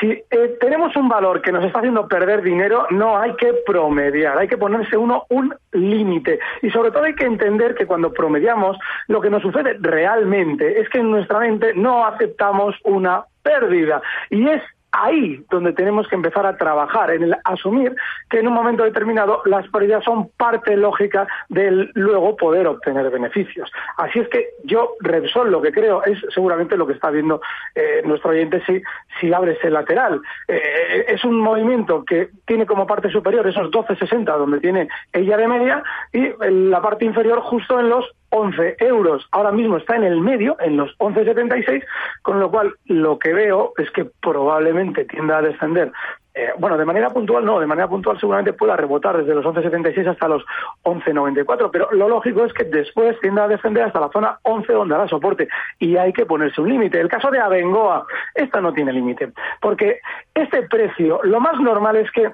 si 0.00 0.11
eh, 0.11 0.57
tenemos 0.61 0.94
un 0.96 1.09
valor 1.09 1.40
que 1.40 1.52
nos 1.52 1.64
está 1.64 1.78
haciendo 1.78 2.09
perder 2.09 2.42
dinero, 2.42 2.87
no 2.90 3.16
hay 3.16 3.35
que 3.37 3.55
promediar, 3.64 4.37
hay 4.37 4.48
que 4.48 4.59
ponerse 4.59 4.96
uno 4.96 5.24
un 5.31 5.55
límite. 5.70 6.40
Y 6.61 6.70
sobre 6.70 6.90
todo 6.90 7.05
hay 7.05 7.14
que 7.14 7.24
entender 7.24 7.76
que 7.76 7.87
cuando 7.87 8.12
promediamos, 8.12 8.76
lo 9.07 9.20
que 9.20 9.31
nos 9.31 9.42
sucede 9.42 9.76
realmente 9.81 10.81
es 10.81 10.88
que 10.88 10.98
en 10.98 11.12
nuestra 11.12 11.38
mente 11.38 11.72
no 11.74 12.05
aceptamos 12.05 12.74
una 12.83 13.26
pérdida. 13.44 14.02
Y 14.28 14.48
es 14.48 14.62
ahí 14.92 15.44
donde 15.50 15.72
tenemos 15.72 16.07
que 16.07 16.14
empezar 16.14 16.46
a 16.46 16.57
trabajar, 16.57 17.11
en 17.11 17.24
el 17.24 17.37
asumir 17.44 17.96
que 18.28 18.38
en 18.38 18.48
un 18.48 18.55
momento 18.55 18.85
determinado 18.85 19.42
las 19.46 19.66
pérdidas 19.68 20.05
son 20.05 20.28
parte 20.37 20.76
lógica 20.76 21.26
del 21.48 21.90
luego 21.94 22.37
poder 22.37 22.66
obtener 22.66 23.11
beneficios. 23.11 23.70
Así 23.96 24.20
es 24.20 24.28
que 24.28 24.50
yo, 24.64 24.92
Repsol, 25.00 25.50
lo 25.50 25.62
que 25.62 25.72
creo 25.72 26.05
es 26.05 26.18
seguramente 26.35 26.76
lo 26.76 26.87
que 26.87 26.92
está 26.92 27.11
viendo 27.11 27.40
eh, 27.74 28.02
nuestro 28.05 28.31
oyente 28.31 28.62
si, 28.66 28.83
si 29.18 29.33
abre 29.33 29.52
ese 29.52 29.70
lateral. 29.70 30.20
Eh, 30.46 31.07
es 31.09 31.24
un 31.24 31.40
movimiento 31.40 32.05
que 32.05 32.28
tiene 32.46 32.66
como 32.66 32.87
parte 32.87 33.11
superior 33.11 33.46
esos 33.46 33.70
12.60 33.70 34.24
donde 34.24 34.61
tiene 34.61 34.88
ella 35.12 35.37
de 35.37 35.48
media 35.48 35.83
y 36.12 36.33
la 36.40 36.81
parte 36.83 37.05
inferior 37.05 37.40
justo 37.40 37.81
en 37.81 37.88
los 37.88 38.05
11 38.33 38.77
euros. 38.81 39.29
Ahora 39.31 39.53
mismo 39.53 39.77
está 39.77 39.97
en 39.97 40.05
el 40.05 40.21
medio, 40.21 40.57
en 40.61 40.77
los 40.77 40.97
11,76, 40.99 41.85
con 42.23 42.40
lo 42.40 42.51
cual 42.51 42.75
lo 42.87 43.18
que 43.18 43.33
veo 43.33 43.73
es 43.77 43.90
que 43.90 44.07
probablemente 44.07 45.05
tienda 45.05 45.38
a 45.38 45.42
descender. 45.42 45.92
Eh, 46.35 46.49
bueno, 46.59 46.79
de 46.79 46.87
manera 46.87 47.11
puntual 47.11 47.45
no, 47.45 47.61
de 47.61 47.66
manera 47.66 47.88
puntual 47.88 48.18
seguramente 48.18 48.55
pueda 48.55 48.75
rebotar 48.75 49.18
desde 49.18 49.35
los 49.35 49.45
11,76 49.45 50.09
hasta 50.09 50.29
los 50.29 50.42
11,94, 50.83 51.68
pero 51.71 51.92
lo 51.92 52.09
lógico 52.09 52.47
es 52.47 52.55
que 52.55 52.64
después 52.64 53.21
tienda 53.21 53.45
a 53.45 53.49
descender 53.49 53.85
hasta 53.85 54.01
la 54.01 54.09
zona 54.09 54.38
11 54.42 54.73
donde 54.73 54.95
hará 54.95 55.07
soporte 55.09 55.49
y 55.79 55.99
hay 55.99 56.14
que 56.14 56.25
ponerse 56.25 56.62
un 56.62 56.71
límite. 56.71 56.99
El 56.99 57.09
caso 57.09 57.31
de 57.31 57.38
Abengoa, 57.38 58.07
esta 58.35 58.62
no 58.62 58.73
tiene 58.73 58.95
límite, 58.95 59.31
porque 59.61 60.01
este 60.35 60.62
precio, 60.62 61.21
lo 61.23 61.38
más 61.38 61.61
normal 61.61 61.97
es 61.97 62.11
que 62.12 62.31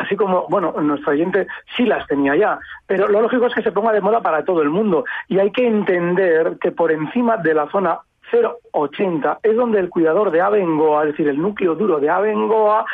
así 0.00 0.16
como, 0.16 0.46
bueno, 0.48 0.74
nuestro 0.80 1.12
oyente 1.12 1.46
sí 1.76 1.84
las 1.84 2.06
tenía 2.06 2.34
ya, 2.34 2.58
pero 2.86 3.06
lo 3.08 3.20
lógico 3.20 3.46
es 3.46 3.54
que 3.54 3.62
se 3.62 3.72
ponga 3.72 3.92
de 3.92 4.00
moda 4.00 4.20
para 4.20 4.44
todo 4.44 4.62
el 4.62 4.70
mundo. 4.70 5.04
Y 5.28 5.38
hay 5.38 5.50
que 5.52 5.66
entender 5.66 6.56
que 6.60 6.72
por 6.72 6.90
encima 6.90 7.36
de 7.36 7.54
la 7.54 7.68
zona 7.70 8.00
0,80 8.32 9.38
es 9.42 9.56
donde 9.56 9.78
el 9.80 9.90
cuidador 9.90 10.30
de 10.30 10.40
Abengoa, 10.40 11.02
es 11.02 11.10
decir, 11.10 11.28
el 11.28 11.40
núcleo 11.40 11.74
duro 11.74 12.00
de 12.00 12.08
Abengoa, 12.08 12.86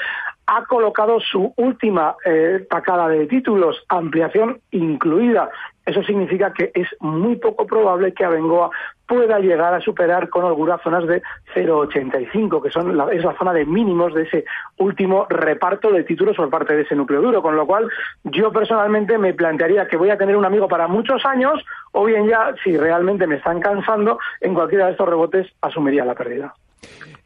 ha 0.46 0.64
colocado 0.64 1.18
su 1.20 1.52
última 1.56 2.16
eh, 2.24 2.66
tacada 2.70 3.08
de 3.08 3.26
títulos, 3.26 3.84
ampliación 3.88 4.60
incluida. 4.70 5.50
Eso 5.84 6.02
significa 6.02 6.52
que 6.52 6.70
es 6.74 6.88
muy 7.00 7.36
poco 7.36 7.66
probable 7.66 8.12
que 8.12 8.24
Abengoa 8.24 8.70
pueda 9.06 9.38
llegar 9.38 9.72
a 9.74 9.80
superar 9.80 10.28
con 10.28 10.44
holgura 10.44 10.78
zonas 10.82 11.06
de 11.06 11.22
0,85, 11.54 12.62
que 12.62 12.70
son 12.70 12.96
la, 12.96 13.12
es 13.12 13.24
la 13.24 13.36
zona 13.36 13.52
de 13.52 13.64
mínimos 13.64 14.14
de 14.14 14.22
ese 14.22 14.44
último 14.78 15.26
reparto 15.28 15.92
de 15.92 16.04
títulos 16.04 16.36
por 16.36 16.50
parte 16.50 16.74
de 16.74 16.82
ese 16.82 16.96
núcleo 16.96 17.22
duro. 17.22 17.42
Con 17.42 17.56
lo 17.56 17.66
cual, 17.66 17.88
yo 18.24 18.52
personalmente 18.52 19.18
me 19.18 19.34
plantearía 19.34 19.86
que 19.86 19.96
voy 19.96 20.10
a 20.10 20.18
tener 20.18 20.36
un 20.36 20.44
amigo 20.44 20.68
para 20.68 20.88
muchos 20.88 21.24
años, 21.24 21.64
o 21.92 22.04
bien 22.04 22.26
ya, 22.28 22.54
si 22.64 22.76
realmente 22.76 23.26
me 23.26 23.36
están 23.36 23.60
cansando, 23.60 24.18
en 24.40 24.54
cualquiera 24.54 24.86
de 24.86 24.92
estos 24.92 25.08
rebotes 25.08 25.52
asumiría 25.60 26.04
la 26.04 26.14
pérdida. 26.14 26.54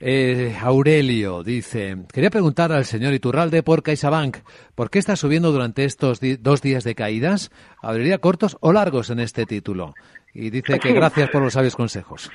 Eh, 0.02 0.56
Aurelio 0.60 1.42
dice, 1.42 1.96
quería 2.10 2.30
preguntar 2.30 2.72
al 2.72 2.86
señor 2.86 3.12
Iturralde 3.12 3.62
por 3.62 3.82
CaixaBank, 3.82 4.38
¿por 4.74 4.88
qué 4.88 4.98
está 4.98 5.14
subiendo 5.14 5.52
durante 5.52 5.84
estos 5.84 6.20
dos 6.40 6.62
días 6.62 6.84
de 6.84 6.94
caídas? 6.94 7.50
¿Habría 7.82 8.18
cortos 8.18 8.56
o 8.60 8.72
largos 8.72 9.10
en 9.10 9.20
este 9.20 9.44
título? 9.44 9.94
Y 10.32 10.48
dice 10.48 10.78
que 10.78 10.92
gracias 10.94 11.28
por 11.28 11.42
los 11.42 11.52
sabios 11.52 11.76
consejos. 11.76 12.30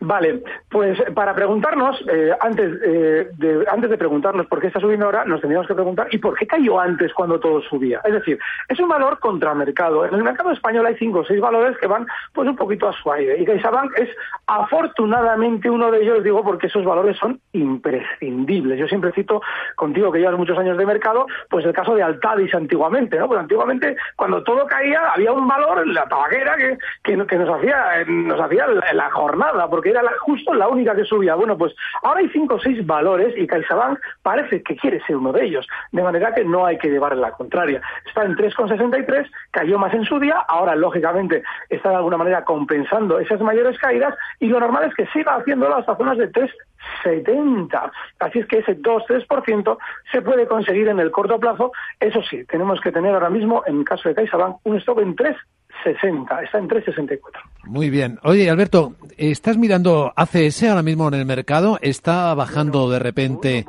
Vale, 0.00 0.42
pues 0.68 1.00
para 1.14 1.34
preguntarnos, 1.34 2.02
eh, 2.08 2.32
antes, 2.40 2.78
eh, 2.82 3.28
de, 3.38 3.64
antes 3.70 3.90
de 3.90 3.96
preguntarnos 3.96 4.46
por 4.46 4.60
qué 4.60 4.66
está 4.66 4.80
subiendo 4.80 5.06
ahora, 5.06 5.24
nos 5.24 5.40
tendríamos 5.40 5.66
que 5.66 5.74
preguntar 5.74 6.08
¿y 6.10 6.18
por 6.18 6.36
qué 6.36 6.46
cayó 6.46 6.78
antes 6.78 7.12
cuando 7.14 7.40
todo 7.40 7.62
subía? 7.62 8.00
Es 8.04 8.12
decir, 8.12 8.38
es 8.68 8.78
un 8.80 8.88
valor 8.88 9.18
contramercado. 9.18 10.04
En 10.04 10.14
el 10.14 10.22
mercado 10.22 10.50
español 10.50 10.86
hay 10.86 10.96
cinco 10.96 11.20
o 11.20 11.24
seis 11.24 11.40
valores 11.40 11.76
que 11.78 11.86
van 11.86 12.06
pues 12.32 12.48
un 12.48 12.56
poquito 12.56 12.88
a 12.88 12.92
su 12.92 13.10
aire. 13.12 13.38
Y 13.40 13.44
CaixaBank 13.44 13.98
es 13.98 14.08
afortunadamente 14.46 15.70
uno 15.70 15.90
de 15.90 16.02
ellos, 16.02 16.22
digo, 16.22 16.42
porque 16.42 16.66
esos 16.66 16.84
valores 16.84 17.16
son 17.16 17.40
imprescindibles. 17.52 18.78
Yo 18.78 18.88
siempre 18.88 19.12
cito 19.12 19.40
contigo 19.76 20.12
que 20.12 20.18
llevas 20.18 20.36
muchos 20.36 20.58
años 20.58 20.76
de 20.76 20.86
mercado, 20.86 21.26
pues 21.48 21.64
el 21.64 21.72
caso 21.72 21.94
de 21.94 22.02
Altadis 22.02 22.54
antiguamente, 22.54 23.18
¿no? 23.18 23.28
Pues 23.28 23.40
antiguamente 23.40 23.96
cuando 24.16 24.42
todo 24.42 24.66
caía 24.66 25.12
había 25.14 25.32
un 25.32 25.46
valor, 25.46 25.86
la 25.86 26.04
tabaquera, 26.06 26.56
que, 26.56 26.78
que, 27.02 27.16
nos 27.16 27.48
hacía, 27.48 28.04
nos 28.06 28.40
hacía 28.40 28.66
la 28.92 29.10
jornada, 29.10 29.68
porque 29.68 29.83
era 29.90 30.02
justo 30.20 30.54
la 30.54 30.68
única 30.68 30.94
que 30.94 31.04
subía. 31.04 31.34
Bueno, 31.34 31.56
pues 31.56 31.74
ahora 32.02 32.20
hay 32.20 32.28
cinco 32.28 32.54
o 32.54 32.60
seis 32.60 32.84
valores 32.86 33.34
y 33.36 33.46
CaixaBank 33.46 33.98
parece 34.22 34.62
que 34.62 34.76
quiere 34.76 35.00
ser 35.06 35.16
uno 35.16 35.32
de 35.32 35.44
ellos, 35.44 35.66
de 35.92 36.02
manera 36.02 36.32
que 36.34 36.44
no 36.44 36.66
hay 36.66 36.78
que 36.78 36.88
llevarle 36.88 37.20
la 37.20 37.32
contraria. 37.32 37.80
Está 38.06 38.24
en 38.24 38.36
3,63, 38.36 39.30
cayó 39.50 39.78
más 39.78 39.94
en 39.94 40.04
su 40.04 40.18
día, 40.18 40.38
ahora 40.48 40.74
lógicamente 40.74 41.42
está 41.68 41.90
de 41.90 41.96
alguna 41.96 42.16
manera 42.16 42.44
compensando 42.44 43.18
esas 43.18 43.40
mayores 43.40 43.78
caídas 43.78 44.14
y 44.40 44.46
lo 44.46 44.60
normal 44.60 44.84
es 44.84 44.94
que 44.94 45.06
siga 45.06 45.36
haciéndolo 45.36 45.76
hasta 45.76 45.96
zonas 45.96 46.18
de 46.18 46.30
3,70. 46.30 47.90
Así 48.20 48.38
es 48.40 48.46
que 48.46 48.58
ese 48.58 48.76
2-3% 48.80 49.78
se 50.12 50.22
puede 50.22 50.46
conseguir 50.46 50.88
en 50.88 51.00
el 51.00 51.10
corto 51.10 51.38
plazo. 51.38 51.72
Eso 52.00 52.22
sí, 52.22 52.44
tenemos 52.44 52.80
que 52.80 52.92
tener 52.92 53.14
ahora 53.14 53.30
mismo, 53.30 53.62
en 53.66 53.78
el 53.80 53.84
caso 53.84 54.08
de 54.08 54.14
CaixaBank, 54.14 54.56
un 54.64 54.76
stop 54.76 55.00
en 55.00 55.16
3 55.16 55.36
60, 55.82 56.42
está 56.42 56.58
en 56.58 56.68
3,64. 56.68 57.18
Muy 57.64 57.90
bien. 57.90 58.20
Oye, 58.22 58.48
Alberto, 58.50 58.94
¿estás 59.16 59.56
mirando 59.56 60.12
ACS 60.14 60.64
ahora 60.64 60.82
mismo 60.82 61.08
en 61.08 61.14
el 61.14 61.24
mercado? 61.26 61.78
¿Está 61.82 62.34
bajando 62.34 62.90
de 62.90 62.98
repente 62.98 63.64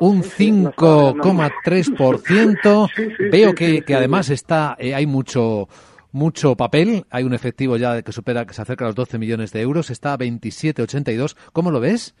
un 0.00 0.22
5,3%? 0.22 2.90
Veo 3.30 3.54
que, 3.54 3.82
que 3.82 3.94
además 3.94 4.30
está, 4.30 4.74
eh, 4.78 4.94
hay 4.94 5.06
mucho 5.06 5.68
mucho 6.12 6.54
papel, 6.56 7.04
hay 7.10 7.24
un 7.24 7.34
efectivo 7.34 7.76
ya 7.76 8.00
que 8.00 8.10
supera 8.10 8.46
que 8.46 8.54
se 8.54 8.62
acerca 8.62 8.86
a 8.86 8.88
los 8.88 8.94
12 8.94 9.18
millones 9.18 9.52
de 9.52 9.60
euros, 9.60 9.90
está 9.90 10.14
a 10.14 10.18
27,82. 10.18 11.36
¿Cómo 11.52 11.70
lo 11.70 11.78
ves? 11.78 12.14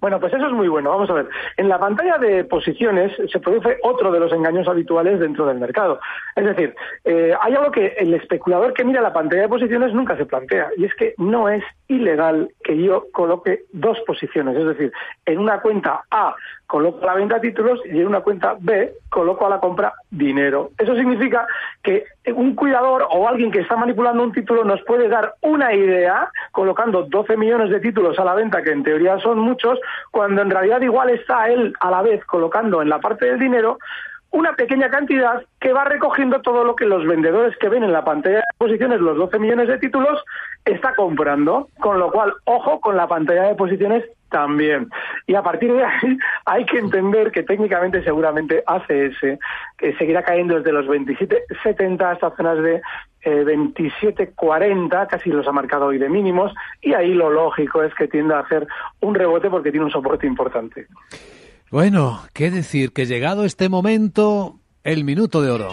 Bueno, 0.00 0.20
pues 0.20 0.32
eso 0.32 0.46
es 0.46 0.52
muy 0.52 0.68
bueno. 0.68 0.90
Vamos 0.90 1.10
a 1.10 1.14
ver. 1.14 1.28
En 1.56 1.68
la 1.68 1.78
pantalla 1.78 2.18
de 2.18 2.44
posiciones 2.44 3.12
se 3.30 3.40
produce 3.40 3.78
otro 3.82 4.10
de 4.12 4.20
los 4.20 4.32
engaños 4.32 4.68
habituales 4.68 5.20
dentro 5.20 5.46
del 5.46 5.58
mercado. 5.58 6.00
Es 6.36 6.44
decir, 6.44 6.74
eh, 7.04 7.34
hay 7.40 7.54
algo 7.54 7.70
que 7.70 7.94
el 7.98 8.14
especulador 8.14 8.72
que 8.72 8.84
mira 8.84 9.00
la 9.00 9.12
pantalla 9.12 9.42
de 9.42 9.48
posiciones 9.48 9.92
nunca 9.92 10.16
se 10.16 10.26
plantea, 10.26 10.68
y 10.76 10.84
es 10.84 10.94
que 10.94 11.14
no 11.18 11.48
es 11.48 11.62
ilegal 11.88 12.50
que 12.62 12.76
yo 12.76 13.06
coloque 13.12 13.64
dos 13.72 13.98
posiciones. 14.06 14.56
Es 14.56 14.66
decir, 14.66 14.92
en 15.26 15.38
una 15.38 15.60
cuenta 15.60 16.02
A 16.10 16.34
coloco 16.68 17.04
la 17.04 17.14
venta 17.14 17.40
títulos 17.40 17.80
y 17.86 17.98
en 17.98 18.06
una 18.06 18.20
cuenta 18.20 18.54
B 18.60 18.92
coloco 19.08 19.46
a 19.46 19.48
la 19.48 19.58
compra 19.58 19.94
dinero. 20.10 20.70
Eso 20.78 20.94
significa 20.94 21.46
que 21.82 22.04
un 22.34 22.54
cuidador 22.54 23.08
o 23.10 23.26
alguien 23.26 23.50
que 23.50 23.60
está 23.60 23.74
manipulando 23.74 24.22
un 24.22 24.32
título 24.32 24.64
nos 24.64 24.82
puede 24.84 25.08
dar 25.08 25.34
una 25.40 25.72
idea 25.72 26.30
colocando 26.52 27.04
12 27.04 27.38
millones 27.38 27.70
de 27.70 27.80
títulos 27.80 28.18
a 28.18 28.24
la 28.24 28.34
venta, 28.34 28.62
que 28.62 28.70
en 28.70 28.82
teoría 28.82 29.18
son 29.18 29.38
muchos, 29.38 29.80
cuando 30.10 30.42
en 30.42 30.50
realidad 30.50 30.82
igual 30.82 31.08
está 31.08 31.48
él 31.48 31.72
a 31.80 31.90
la 31.90 32.02
vez 32.02 32.22
colocando 32.26 32.82
en 32.82 32.90
la 32.90 33.00
parte 33.00 33.24
del 33.24 33.38
dinero 33.38 33.78
una 34.30 34.52
pequeña 34.52 34.90
cantidad 34.90 35.42
que 35.58 35.72
va 35.72 35.84
recogiendo 35.84 36.42
todo 36.42 36.64
lo 36.64 36.76
que 36.76 36.84
los 36.84 37.06
vendedores 37.06 37.56
que 37.56 37.70
ven 37.70 37.82
en 37.82 37.92
la 37.92 38.04
pantalla 38.04 38.38
de 38.38 38.42
posiciones, 38.58 39.00
los 39.00 39.16
12 39.16 39.38
millones 39.38 39.68
de 39.68 39.78
títulos, 39.78 40.22
está 40.72 40.94
comprando. 40.94 41.68
Con 41.80 41.98
lo 41.98 42.10
cual, 42.10 42.34
ojo 42.44 42.80
con 42.80 42.96
la 42.96 43.06
pantalla 43.06 43.44
de 43.44 43.54
posiciones 43.54 44.04
también. 44.30 44.88
Y 45.26 45.34
a 45.34 45.42
partir 45.42 45.72
de 45.72 45.84
ahí 45.84 46.18
hay 46.44 46.64
que 46.66 46.78
entender 46.78 47.30
que 47.30 47.42
técnicamente 47.42 48.02
seguramente 48.02 48.62
ACS 48.66 49.38
que 49.76 49.96
seguirá 49.96 50.22
cayendo 50.22 50.56
desde 50.56 50.72
los 50.72 50.86
27.70 50.86 52.12
hasta 52.12 52.36
zonas 52.36 52.62
de 52.62 52.82
eh, 53.22 53.44
27.40, 53.44 55.06
casi 55.08 55.30
los 55.30 55.46
ha 55.46 55.52
marcado 55.52 55.86
hoy 55.86 55.98
de 55.98 56.08
mínimos, 56.08 56.52
y 56.80 56.94
ahí 56.94 57.14
lo 57.14 57.30
lógico 57.30 57.82
es 57.82 57.92
que 57.94 58.08
tienda 58.08 58.38
a 58.38 58.42
hacer 58.42 58.66
un 59.00 59.14
rebote 59.14 59.50
porque 59.50 59.70
tiene 59.70 59.86
un 59.86 59.92
soporte 59.92 60.26
importante. 60.26 60.86
Bueno, 61.70 62.20
qué 62.32 62.50
decir, 62.50 62.92
que 62.92 63.06
llegado 63.06 63.44
este 63.44 63.68
momento, 63.68 64.60
el 64.84 65.04
minuto 65.04 65.42
de 65.42 65.50
oro. 65.50 65.68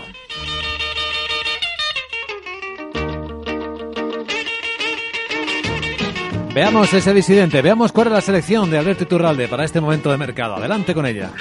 Veamos 6.55 6.93
ese 6.93 7.13
disidente, 7.13 7.61
veamos 7.61 7.91
cuál 7.91 8.07
es 8.07 8.13
la 8.13 8.21
selección 8.21 8.71
de 8.71 8.77
Alberto 8.77 9.03
Iturralde 9.03 9.49
para 9.49 9.65
este 9.65 9.81
momento 9.81 10.09
de 10.09 10.17
mercado. 10.17 10.55
Adelante 10.55 10.93
con 10.93 11.05
ella. 11.05 11.31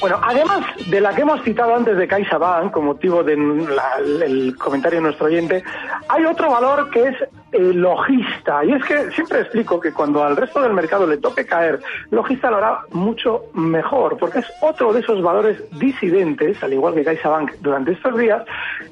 Bueno, 0.00 0.18
además 0.20 0.66
de 0.88 1.00
la 1.00 1.14
que 1.14 1.20
hemos 1.22 1.40
citado 1.44 1.72
antes 1.76 1.96
de 1.96 2.08
CaixaBank, 2.08 2.72
con 2.72 2.86
motivo 2.86 3.22
del 3.22 4.56
comentario 4.58 4.98
de 4.98 5.04
nuestro 5.04 5.26
oyente, 5.26 5.62
hay 6.08 6.24
otro 6.24 6.50
valor 6.50 6.90
que 6.90 7.00
es 7.00 7.14
logista. 7.52 8.64
Y 8.64 8.72
es 8.72 8.84
que 8.84 9.10
siempre 9.12 9.40
explico 9.40 9.80
que 9.80 9.92
cuando 9.92 10.22
al 10.24 10.36
resto 10.36 10.60
del 10.62 10.72
mercado 10.72 11.06
le 11.06 11.18
toque 11.18 11.46
caer, 11.46 11.80
logista 12.10 12.50
lo 12.50 12.58
hará 12.58 12.80
mucho 12.92 13.44
mejor, 13.54 14.16
porque 14.18 14.40
es 14.40 14.46
otro 14.60 14.92
de 14.92 15.00
esos 15.00 15.22
valores 15.22 15.62
disidentes, 15.78 16.62
al 16.62 16.72
igual 16.72 16.94
que 16.94 17.04
CaixaBank 17.04 17.52
durante 17.60 17.92
estos 17.92 18.16
días, 18.16 18.42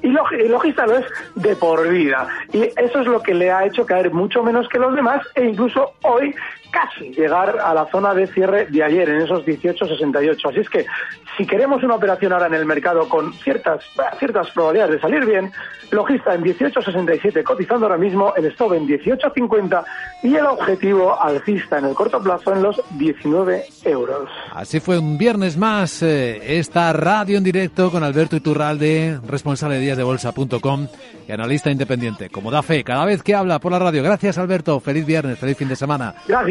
y 0.01 0.09
logista 0.09 0.85
lo 0.85 0.97
es 0.97 1.05
de 1.35 1.55
por 1.55 1.87
vida. 1.87 2.27
Y 2.53 2.63
eso 2.63 2.99
es 2.99 3.07
lo 3.07 3.21
que 3.21 3.33
le 3.33 3.51
ha 3.51 3.65
hecho 3.65 3.85
caer 3.85 4.11
mucho 4.11 4.43
menos 4.43 4.67
que 4.69 4.79
los 4.79 4.95
demás 4.95 5.25
e 5.35 5.45
incluso 5.45 5.93
hoy 6.03 6.35
casi 6.71 7.11
llegar 7.11 7.57
a 7.59 7.73
la 7.73 7.85
zona 7.87 8.13
de 8.13 8.27
cierre 8.27 8.65
de 8.67 8.83
ayer, 8.83 9.09
en 9.09 9.21
esos 9.21 9.45
18,68. 9.45 10.49
Así 10.49 10.59
es 10.59 10.69
que 10.69 10.85
si 11.37 11.45
queremos 11.45 11.83
una 11.83 11.95
operación 11.95 12.33
ahora 12.33 12.47
en 12.47 12.53
el 12.53 12.65
mercado 12.65 13.07
con 13.07 13.33
ciertas, 13.33 13.83
ciertas 14.17 14.51
probabilidades 14.51 14.95
de 14.95 15.01
salir 15.01 15.25
bien, 15.25 15.51
logista 15.91 16.33
en 16.33 16.43
18,67, 16.43 17.43
cotizando 17.43 17.85
ahora 17.85 17.97
mismo 17.97 18.33
el 18.35 18.45
stop 18.45 18.73
en 18.73 18.87
18,50 18.87 19.83
y 20.23 20.35
el 20.35 20.45
objetivo 20.45 21.19
alcista 21.19 21.79
en 21.79 21.85
el 21.85 21.95
corto 21.95 22.21
plazo 22.21 22.53
en 22.53 22.63
los 22.63 22.81
19 22.91 23.65
euros. 23.85 24.29
Así 24.53 24.79
fue 24.79 24.99
un 24.99 25.17
viernes 25.17 25.57
más 25.57 26.03
eh, 26.03 26.59
esta 26.59 26.91
radio 26.93 27.37
en 27.37 27.43
directo 27.43 27.91
con 27.91 28.03
Alberto 28.03 28.35
Iturralde, 28.35 29.19
responsable 29.25 29.75
de 29.75 29.81
díasdebolsa.com 29.81 30.87
y 31.27 31.31
analista 31.31 31.71
independiente. 31.71 32.29
Como 32.29 32.51
da 32.51 32.61
fe, 32.61 32.83
cada 32.83 33.05
vez 33.05 33.23
que 33.23 33.35
habla 33.35 33.59
por 33.59 33.71
la 33.71 33.79
radio. 33.79 34.03
Gracias 34.03 34.37
Alberto, 34.37 34.79
feliz 34.79 35.05
viernes, 35.05 35.39
feliz 35.39 35.57
fin 35.57 35.69
de 35.69 35.75
semana. 35.75 36.15